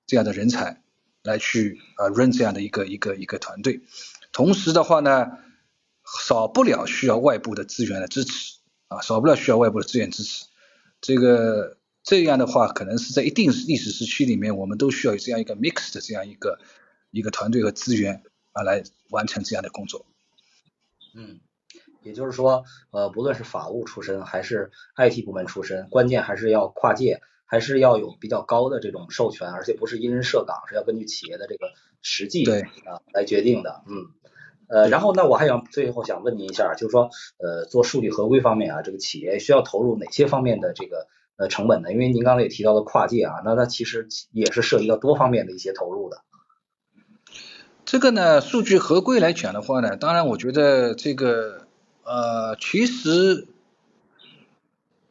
[0.06, 0.82] 这样的人才
[1.22, 3.82] 来去啊 run 这样的一个一个一个团队。
[4.32, 5.32] 同时的话呢，
[6.26, 8.56] 少不了需要外部的资源的支持
[8.88, 10.46] 啊，少不了需要外部的资源支持。
[11.02, 16.58] 这个这样的话，可能是在一定历史时期里面，我们都需要有这样一个 mix 的这样一个。
[17.14, 20.04] 一个团队和资源啊，来完成这样的工作。
[21.14, 21.38] 嗯，
[22.02, 31.68] 也就是说，呃，不论是法务出身还是 IT 部门出身，关键还是要跨界，还是要有比较高的这种授权，而且不是因人设岗，是要根据企业的这个
[32.02, 33.84] 实际啊来决定的。
[33.86, 34.08] 嗯，
[34.66, 41.06] 呃，然后那我还想最后想问您一下，就是说呃做数据合规方面啊，这个企业需要投入哪些方面的这个
[41.36, 41.92] 呃成本呢？
[41.92, 46.24] 因为您刚才也提到了跨界啊，那它其实也是涉及到多方面的一些投入的。
[47.84, 51.66] 这个呢，数据合规来讲的话呢，当然我觉得这个
[52.02, 53.46] 呃，其实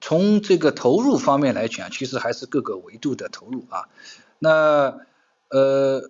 [0.02, 3.90] 从这个投入方面来讲，其实还是各个维度的投入啊。
[4.40, 5.00] 那
[5.50, 6.10] 呃，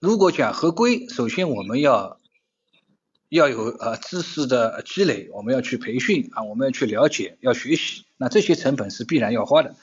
[0.00, 2.18] 如果讲合规，首先我们要
[3.28, 9.76] 要有呃知识的积累，我们要去培训啊，我们要去了解，要学习，那这些成本是必然要花的。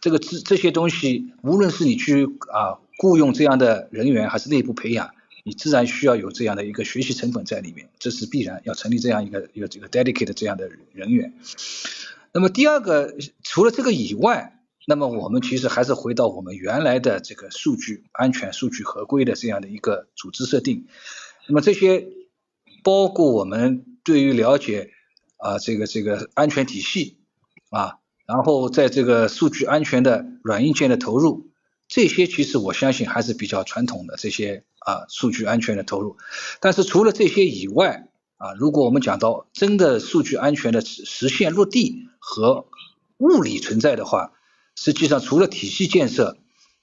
[0.00, 5.14] 这个这这些东西，无论是你去啊雇佣这样的人员，还是内部培养。
[5.46, 11.34] 你自然需要有这样的一个学习成本在里面，这是必然要成立这样一个有这个 dedicated 这样的人员。
[12.32, 20.86] 那么第二个，除了这个以外，那么我们其实还是回到我们原来的这个数据安全、数据合规的这样的一个组织设定。
[21.46, 22.06] 那么这些
[22.82, 24.92] 包括我们对于了解
[25.36, 27.18] 啊这个这个安全体系
[27.68, 31.50] 啊，然后在这个数据安全的软硬件的投入，
[31.86, 34.64] 这些其实我相信还是比较传统的这些。
[34.84, 36.18] 啊，数据安全的投入，
[36.60, 38.06] 但是除了这些以外，
[38.36, 42.66] 啊，如果我们讲到真的数据安全的实实现落地和
[43.16, 44.32] 物理存在的话，
[44.76, 46.36] 实际上除了体系建设，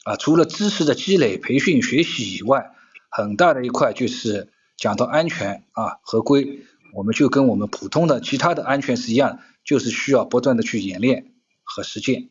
[0.04, 2.72] 啊，除了知识的积累、培训、学习以外，
[3.10, 6.62] 很大的一块就是讲到安全啊合规，
[6.96, 12.30] 我们就跟我们普通的其他的安全是一样，就是需要不断的去演练和实践，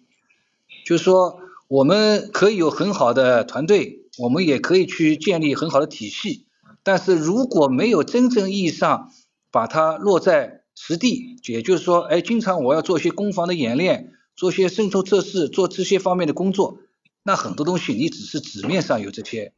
[0.85, 4.00] 就是说我们可以有很好的团队。
[4.21, 6.45] 我们也可以去建立很好的体系，
[6.83, 9.11] 但是如果没有真正意义上
[9.51, 16.81] 把它落在实地，也就是说，哎，经常我要做一些攻防的演练，做些渗透测试，做这些方面的工作，
[17.23, 19.55] 那很多东西你只是纸面上有这些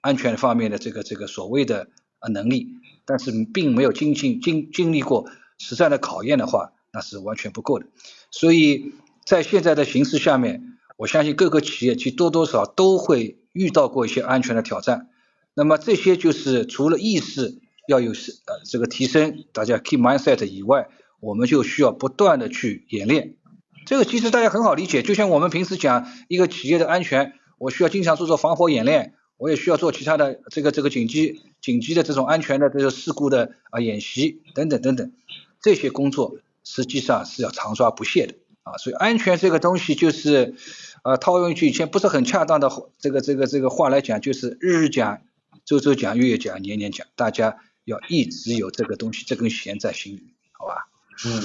[0.00, 1.88] 安全方面的这个这个所谓的
[2.20, 2.68] 呃能力，
[3.04, 7.84] 但是并没有经经经经历过实战的考验的话，那是完全不够的。
[8.30, 8.94] 所以
[9.26, 13.36] 在现在的形势下面，我相信各个企业其多多少都会。
[13.56, 15.08] 遇到过一些安全的挑战，
[15.54, 20.88] 那么这些就是除了意识要有是呃这个提升，大家 keep mindset 以外，
[21.20, 23.36] 我们就需要不断的去演练。
[23.86, 35.12] 这个其实大家很好理解，就像我们平时讲一个企业的安全，我需要经常做做防火演练，我也需要做其他的这个这个紧急紧急的这种安全的这个事故的啊演习等等等等，
[35.62, 38.34] 这些工作实际上是要常抓不懈的。
[38.66, 40.54] 啊，所以安全这个东西就是。
[41.06, 45.20] 呃，套用一句以前不是很恰当的这个这个这个话来讲，就是日日讲、
[45.64, 50.88] 周周讲、月月讲、年年讲，大家要一直有这个东西，这根弦在心里，好吧？
[51.24, 51.40] 嗯，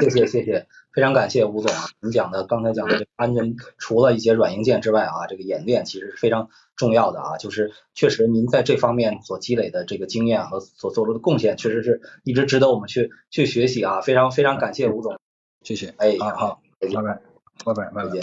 [0.00, 15.16] 谢谢谢谢，非常感谢吴总啊，您讲的刚才讲的这个安全，除了一些软硬件之外啊，这个演练其实是非常重要的啊，就是确实您在这方面所积累的这个经验和所做出的贡献，确实是一直值得我们去去学习啊，非常非常感谢吴总，
[15.64, 17.22] 谢谢，哎，好好，拜拜，
[17.64, 18.20] 拜拜，拜拜。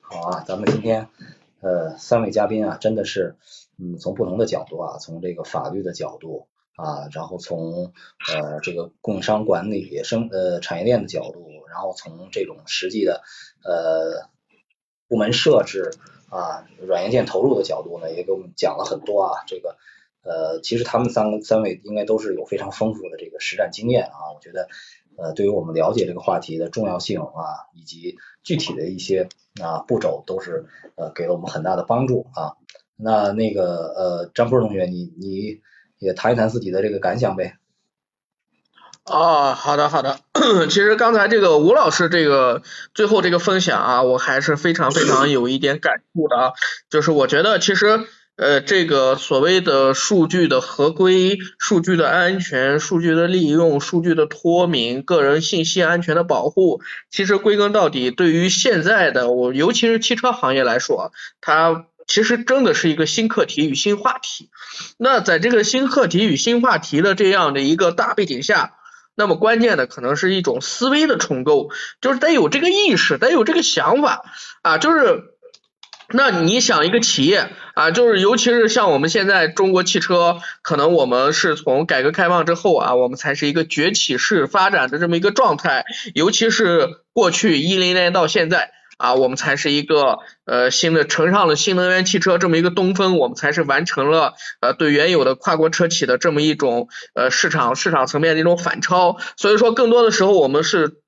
[0.00, 1.08] 好啊，咱们今天
[1.60, 3.36] 呃三位嘉宾啊，真的是
[3.78, 7.92] 嗯从不同的角度啊，从这个法律的角度啊，然后从
[8.32, 13.22] 呃这个供应商管理生呃产业链的角度，然后从这种实际的
[13.62, 14.30] 呃
[15.08, 15.90] 部门设置
[16.30, 19.44] 啊软硬件投入的角度呢，也给我们讲了很多啊。
[19.46, 19.76] 这个
[20.22, 24.66] 呃其实他们三个三位应该都是有非常丰富的这个实战经验啊，我觉得。
[25.22, 29.28] 呃，对于我们了解这个话题的重要性啊，以及具体的一些
[29.62, 30.66] 啊步骤，都是
[30.96, 32.56] 呃给了我们很大的帮助啊。
[32.96, 35.60] 那那个呃张波同学，你你
[35.98, 37.56] 也谈一谈自己的这个感想呗。
[39.04, 40.18] 哦，好的好的。
[40.68, 42.62] 其实刚才这个吴老师这个
[42.94, 46.52] 最后这个分享啊，我还是非常非常有一点感触的啊，
[46.90, 48.06] 就是我觉得其实。
[48.42, 64.50] 呃，这个所谓的数据的合规、数据的安全、数据的利用、数据的脱敏、个人信息安全的保护，其实归根到底，对于现在的我，尤其是汽车行业来说，它其实真的是一个新课题与新话题。
[64.98, 68.72] 那在这个新课题与新话题的这样的一个大背景下，
[69.14, 71.70] 那么关键的可能是一种思维的重构，
[72.00, 74.24] 就是得有这个意识，得有这个想法
[74.62, 75.28] 啊，就是。
[76.14, 85.84] 那你想一个企业啊，就是尤其是像我们现在中国汽车，可能我们是从改革开放之后啊，我们才是一个崛起式发展的这么一个状态。
[86.14, 99.16] 尤其是过去一零年到现在啊，我们才是一个呃新的乘上了新能源汽车这么一个东风，我们才是完成了呃对原有的跨国车企的这么一种呃市场市场层面的一种反超。
[99.36, 101.01] 所以说，更多的时候我们是。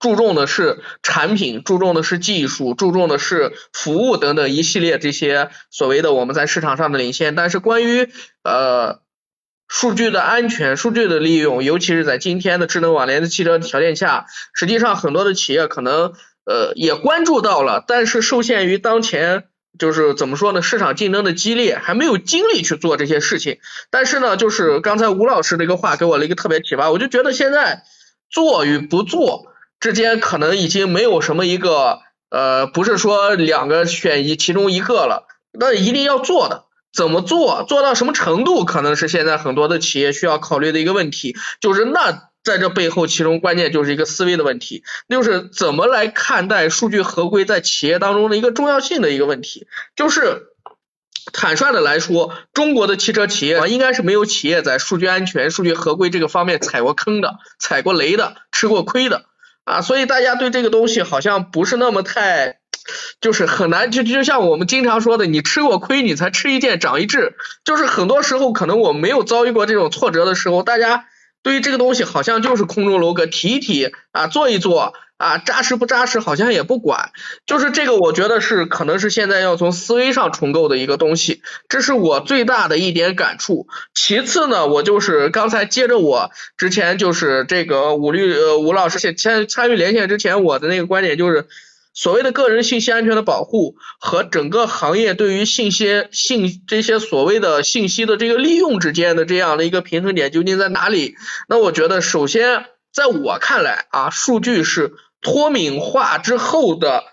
[0.00, 7.34] 注重的是产品，注重的是技术，注重的是服务等等一系列这些所谓的我们在市场上的领先。
[7.34, 8.08] 但是关于
[8.42, 9.00] 呃
[9.68, 19.44] 数据的安全、数据的利用，尤其是在今天的智能网联的汽车条件下，实际上很多的企业可能呃也关注到了，但是受限于当前
[19.78, 23.58] 就是怎么说呢，市场竞争的激烈，还没有精力去做这些事情。
[23.90, 27.84] 但是呢，就是刚才吴老师的一个话给我了一个特别启发，我就觉得现在
[28.30, 29.49] 做与不做
[29.80, 32.00] 之间可能已经没有什么一个
[32.30, 36.66] 呃，不是说两个选一其中一个了，那一定要做的。
[36.92, 41.36] 怎么做，做到什么程度，可能是现在很多的企业需要考虑的一个问题。
[41.60, 49.68] 就是那在这背后，其中关键就是一个思维的问题，就是怎么来看待数据合规在企业当中的一个重要性的一个问题。
[49.94, 50.48] 就是
[51.32, 59.26] 坦率的来说，中国的汽车企业啊，应该是没有企业在数据安全、数据合规这个方面踩过坑的、踩过雷的、吃过亏的
[59.70, 59.82] 啊。
[59.82, 62.56] 所以大家对这个东西好像不是那么太。
[63.20, 67.36] 就是很难，就就像我们经常说的，你吃过亏，你才吃一堑长一智。
[67.62, 71.04] 就是很多时候，可能我没有遭遇过这种挫折的时候，大家
[71.42, 77.10] 对于这个东西好像就是空中楼阁，提一提啊，做一做啊，扎实不扎实好像也不管。
[77.46, 83.66] 就是这个，我觉得是可能是现在要从思维上重构的一个东西，这是我最大的一点感触。
[83.94, 91.46] 其次呢，我就是刚才接着我之前就是这个武律呃吴老师先参参与连线之前，我的那个观点就是。
[91.92, 101.16] 所谓的个人信息安全的保护和整个行业对于信息信这些所谓的信息的这个利用之间的这样的一个平衡点究竟在哪里？
[101.48, 107.04] 那我觉得，首先在我看来啊，数据是脱敏化之后的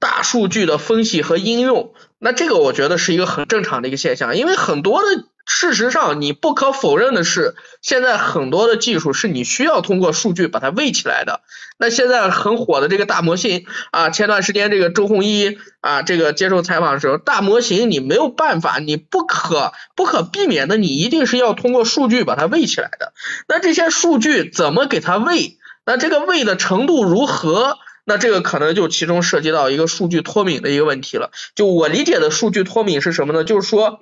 [0.00, 5.24] 大数据的分析和应用，那这个我觉得是一个很正常的一个现象，因为很多的。
[5.46, 11.40] 事实上，你不可否认的是，现在很多的技术是你需要通过数据把它喂起来的。
[11.78, 23.12] 那现在很火的这个大模型啊，前段时间这个周鸿祎啊，这个接受采访的时候，大模型你没有办法，你不可不可避免的，你一定是要通过数据把它喂起来的。
[23.46, 25.58] 那这些数据怎么给它喂？
[25.84, 27.78] 那这个喂的程度如何？
[28.04, 31.30] 那这个可能就其中涉及到一个数据脱敏的一个问题了。
[31.54, 33.44] 就我理解的数据脱敏是什么呢？
[33.44, 34.00] 就是说。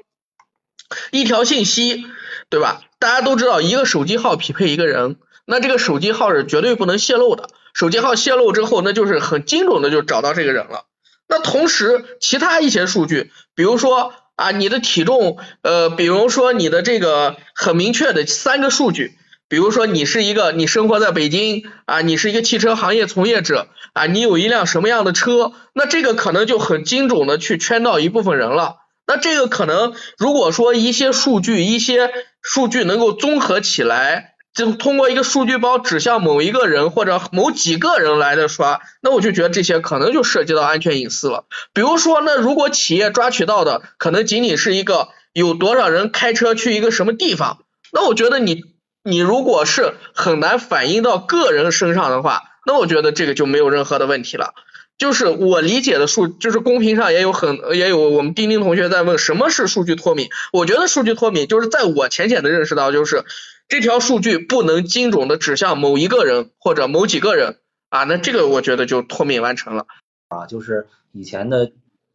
[1.10, 2.06] 一条信息，
[2.50, 2.82] 对吧？
[2.98, 7.48] 大家都知道，一个手机号匹配一个人，那这个手机号是绝对不能泄露的。
[7.74, 10.84] 手机号泄露之后，那就是很精准的就找到这个人了。
[11.28, 19.16] 那同时，其他一些数据，比如说啊，你的体重，呃，比如说你的这个很明确的三个数据，
[19.48, 28.76] 比如说你是一个，你生活在北京啊，你是一个汽车行业从业者啊，你有一辆什么样的车，那这个可能就很精准的去圈到一部分人了。
[29.06, 32.10] 那这个可能，如果说一些数据、一些
[32.42, 41.44] 数据能够综合起来，就通过一个数据包指向某一个人或者某几个人来的刷，那我就觉得这些可能就涉及到安全隐私了。
[41.72, 47.58] 比如说，那如果企业抓取到的可能仅仅是一个有多少人开车去一个什么地方，
[47.92, 48.62] 那我觉得你
[49.02, 54.54] 你如果是很难反映到个人身上的话，那我觉得这个就没有任何的问题了。
[54.96, 60.28] 就是我理解的数，就是公屏上也有很也有我们钉钉同学在问什么是数据脱敏。
[60.52, 63.24] 我觉得数据脱敏就是在我浅浅的认识到，就是
[63.68, 69.86] 这条数据不能精准的指向某一个人或者某几个人啊，那这个我觉得就脱敏完成了
[70.28, 70.46] 啊。
[70.46, 71.72] 就是以前的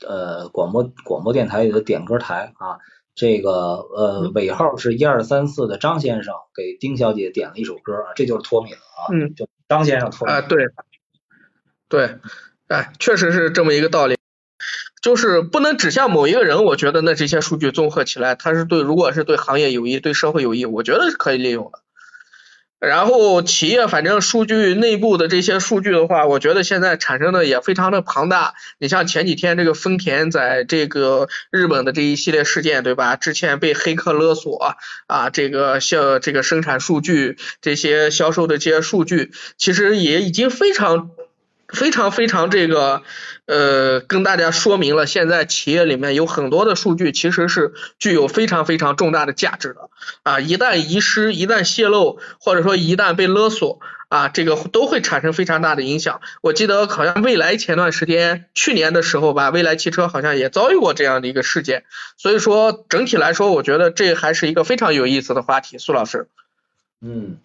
[0.07, 2.79] 呃广播广播电台里的点歌台啊，
[3.13, 9.11] 这个呃尾号是一二三四的张先生给丁小姐点了一首歌啊，这就是脱敏了啊。
[9.11, 10.33] 嗯，就张先生脱敏。
[10.33, 10.65] 啊，对，
[11.89, 12.15] 对。
[12.69, 14.15] 哎，确实是这么一个道理，
[15.01, 16.63] 就是不能指向某一个人。
[16.63, 21.79] 我觉得那这些数据综合起来，它是对，如果是对行业有益、对社会有益，我觉得是可以利用的。
[22.79, 28.53] 然后企业反正数据内部的这些数据的话，我觉得现在产生的也非常的庞大。
[28.77, 33.15] 你像前几天这个丰田在这个日本的这一系列事件，对吧？
[33.15, 34.75] 之前被黑客勒索
[35.07, 41.09] 啊，这个像这个生产数据、这些销售的这些数据，其实也已经非常。
[41.71, 43.03] 非常非常这个
[43.45, 49.89] 呃，跟大家说明了，现在企业里面有很多的数据其实是具有非常非常重大的价值的
[50.23, 56.21] 啊，一旦遗失、一旦泄露，或者说一旦被勒索啊，这个都会产生非常大的影响。
[56.41, 61.83] 我记得好像未来前段时间，去年的时候吧，未来汽车好像也遭遇过这样的一个事件。
[62.17, 65.77] 所以说整体来说，我觉得这还是一个非常有意思的话题。
[65.77, 66.27] 苏老师，
[67.01, 67.37] 嗯，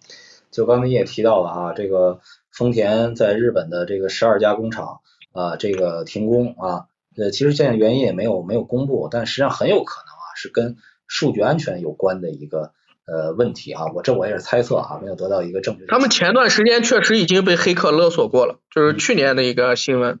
[0.51, 2.19] 就刚才你也提到了啊，这个。
[2.55, 5.01] 丰田在日本的这个十二家工厂
[5.33, 6.85] 啊，这个停工啊，
[7.17, 12.71] 呃，其实现在原因也没有没有公布，但实际上很有可能啊，是跟数据安全有关的一个
[13.05, 15.85] 呃问题啊，我这我也是猜测啊，没有得到一个证据。
[15.87, 20.19] 他们前段时间确实已经被黑客勒索过了，就是去年的一个新闻。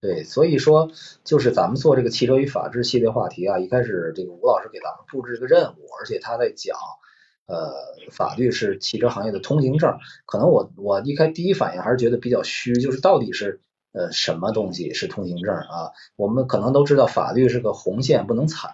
[0.00, 0.90] 对，所以说
[1.22, 6.76] 就是咱们做这个汽车与法治系列话题啊，一开始这个吴老师给咱们布置这个任务，而且他在讲，
[7.46, 7.72] 呃，
[8.10, 9.98] 法律是汽车行业的通行证。
[10.26, 13.60] 可能我我一开第一反应还是觉得比较虚，就是到底是
[13.92, 15.92] 呃什么东西是通行证啊？
[16.16, 18.70] 我们可能都知道法律是个红线不能踩，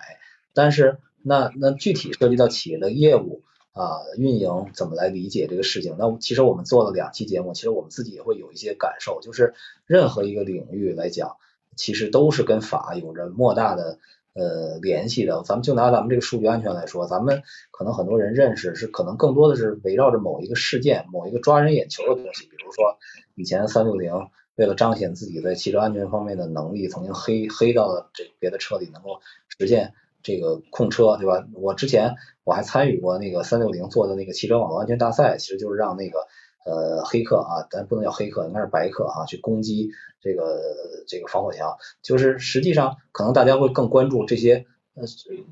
[0.54, 3.42] 但是那那具体涉及到企业的业务。
[3.72, 5.94] 啊，运营怎么来理解这个事情？
[6.00, 9.54] 那其实我们做了两期节目，其实我们自己也会有一些感受，就是
[9.86, 11.36] 任何一个领域来讲，
[11.76, 14.00] 其实都是跟法有着莫大的
[14.34, 15.42] 呃联系的。
[15.44, 22.98] 咱们就拿咱们这个数据安全来说，咱们可能很多人认识是可能更多的是围绕着某一个事件、某一个抓人眼球的东西，比如说
[23.34, 24.12] 以前三六零
[24.56, 29.20] 为了彰显自己在汽车安全方面的能力，曾经黑黑到了这别的车里能够
[29.58, 29.92] 实现。
[30.20, 31.46] 这个控车对吧？
[31.54, 36.26] 我之前我还参与过那个三六零做的那个汽车网络安全大赛，其实就是让那个
[36.68, 39.90] 呃黑客啊，咱不能叫黑客，应该是白客啊，去攻击
[40.20, 40.60] 这个
[41.06, 41.76] 这个防火墙。
[42.02, 45.04] 就是实际上可能大家会更关注这些呃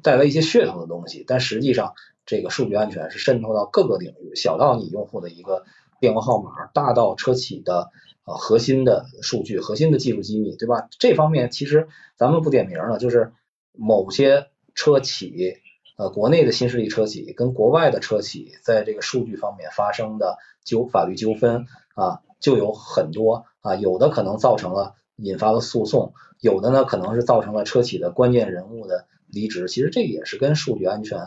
[0.02, 1.94] 带来一些噱头的东西，但实际上
[2.26, 5.64] 这个数据安全是渗透到各个领域，小到你用户的一个
[6.00, 7.90] 电话号码，大到车企的
[8.24, 10.88] 呃核心的数据、核心的技术机密，对吧？
[10.98, 13.32] 这方面其实咱们不点名了，就是
[13.72, 14.48] 某些。
[14.78, 15.54] 车企，
[15.96, 20.36] 呃，国内的新势力车企跟国外的车企在这个数据方面发生的
[20.66, 21.64] 纠法律纠纷
[21.94, 29.66] 啊，就有很多啊，有的可能造成了引发了诉讼，有的呢可能是造成了车企的关键人物的离职。
[29.68, 31.18] 其实这也是跟数据安全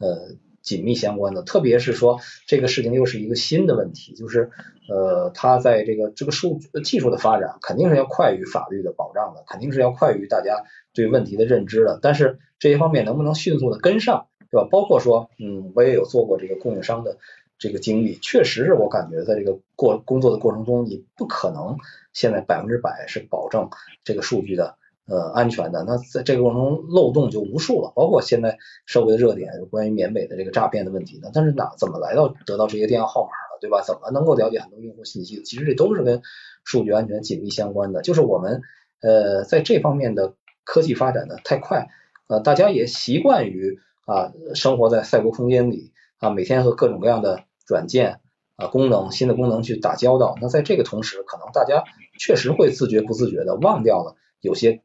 [0.00, 2.18] 呃紧密相关的，特别是说
[2.48, 4.50] 这个事情又是一个新的问题，就是
[4.88, 12.40] 呃，它在这个这个数技术的发展肯定是要快于法律的保障的，肯定是要快于大家对问题的认知的，但是。
[12.58, 14.66] 这些方面能不能迅速的跟上，对吧？
[14.70, 17.18] 包括说，嗯，我也有做过这个供应商的
[17.58, 21.78] 这个经历，确实是我感觉在这个过工作的过程中，你不可能
[22.12, 23.70] 现在百分之百是保证
[24.04, 24.76] 这个数据的
[25.06, 25.84] 呃安全的。
[25.84, 31.30] 那在这个过程中漏洞就无数了，包括现在社会的热点关于缅北的这个诈骗的问题呢。
[31.32, 33.82] 但是哪怎么来到得到这些电话号码的，对吧？
[33.82, 35.42] 怎么能够了解很多用户信息？
[35.42, 36.22] 其实这都是跟
[36.64, 38.02] 数据安全紧密相关的。
[38.02, 38.62] 就是我们
[39.00, 40.34] 呃在这方面的
[40.64, 41.88] 科技发展的太快。
[42.28, 48.20] 呃，大家也习惯于啊生活在赛博空间里啊，每天和各种各样的软件
[48.56, 50.36] 啊功能、新的功能去打交道。
[50.40, 51.84] 那在这个同时，可能大家
[52.18, 54.82] 确实会自觉不自觉的忘掉了有些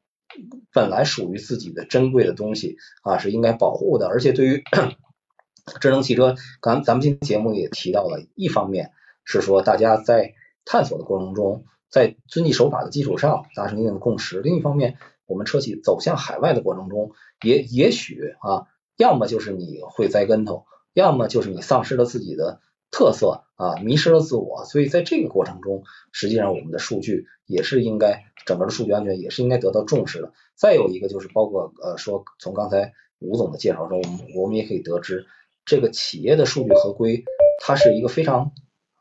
[0.73, 4.07] 本来属于自己的珍贵的东西啊是应该保护的。
[4.07, 4.63] 而且对于
[5.79, 8.91] 智能汽车，刚咱们今天节目也提到了，一方面
[9.23, 10.33] 是说大家在
[10.65, 17.11] 探索的过程中，在遵纪守法的基础上达成一定的共识；另一方面，我们车企走向海外的过程中，
[17.45, 18.67] 也也许啊，
[18.97, 22.59] 要么就是你会栽跟头，要么就是你丧失了自己的
[22.91, 24.65] 特色啊，迷失了自我。
[24.65, 30.33] 所以在这个过程中，实际上我们的数据也是应该整个的数据安全也是应该得到重视的。
[30.55, 35.25] 再有一个就是包括呃说从刚才吴总的介绍中，我们我们也可以得知，
[35.65, 37.23] 这个企业的数据合规
[37.59, 38.51] 它是一个非常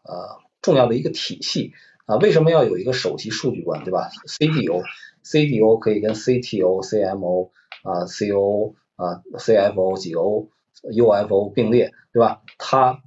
[0.05, 1.73] 呃重要的一个体系
[2.07, 2.17] 啊。
[2.17, 4.83] 为什么要有一个首席数据官，对吧？CDO。
[5.23, 7.51] CDO 可以跟 CTO、CMO
[7.83, 10.49] 啊、CO 啊、CFO 几 O、
[10.83, 12.41] UFO 并列，对吧？
[12.57, 13.03] 它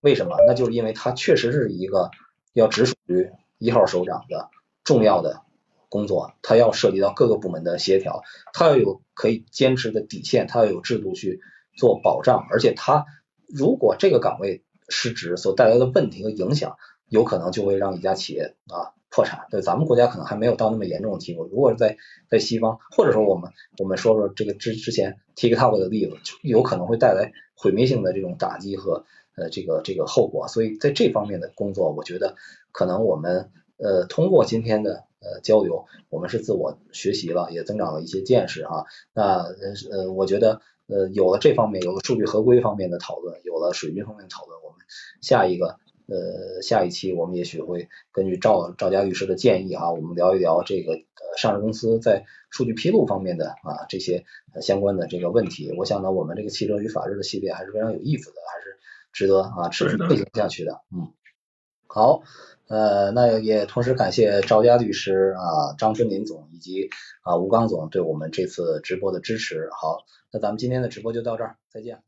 [0.00, 0.36] 为什么？
[0.46, 2.10] 那就是因为它确实是一个
[2.52, 4.50] 要直属于一号首长的
[4.84, 5.42] 重要的
[5.88, 8.22] 工作，它要涉及到各个部门的协调，
[8.52, 11.40] 它要有可以坚持的底线，它要有制度去
[11.76, 13.06] 做保障，而且它
[13.48, 16.76] 如果这个岗位失职所带来的问题和影响，
[17.08, 18.92] 有可能就会让一家企业啊。
[19.08, 21.44] 破产，对咱们国家可能还没有到那么严重的地步。
[21.44, 21.96] 如果是在
[22.28, 29.06] 在西方，或者说我们我们说说这个之之前 TikTok 的例子，就有可能会带来毁灭性的这种打击和
[29.36, 30.48] 呃这个这个后果。
[30.48, 32.36] 所以在这方面的工作，我觉得
[32.72, 38.86] 可能我们呃通过今天的呃交流，我们是自我学习了，也增长了一些见识哈。
[39.12, 39.44] 那
[39.90, 44.78] 呃我觉得呃有了这方面，有了数据合规方面的讨论，有了水军方面的讨论，我们
[45.20, 45.78] 下一个。
[46.08, 54.24] 呃，下一期我们也许会根据赵赵家律师的建议哈，我们聊一聊这个呃上市公司在数据披露方面的啊这些
[54.60, 55.74] 相关的这个问题。
[55.76, 58.78] 我想呢，我们这个汽车与法治的系列还是非常有意思的，还是
[59.16, 60.82] 值得啊持续推行下去的。
[60.94, 61.08] 嗯，
[61.86, 62.20] 好，
[62.68, 66.90] 呃，那也同时感谢赵佳律师啊、张春林总以及
[67.22, 69.70] 啊吴刚总对我们这次直播的支持。
[69.72, 72.02] 好，那咱们今天的直播就到这儿，再见。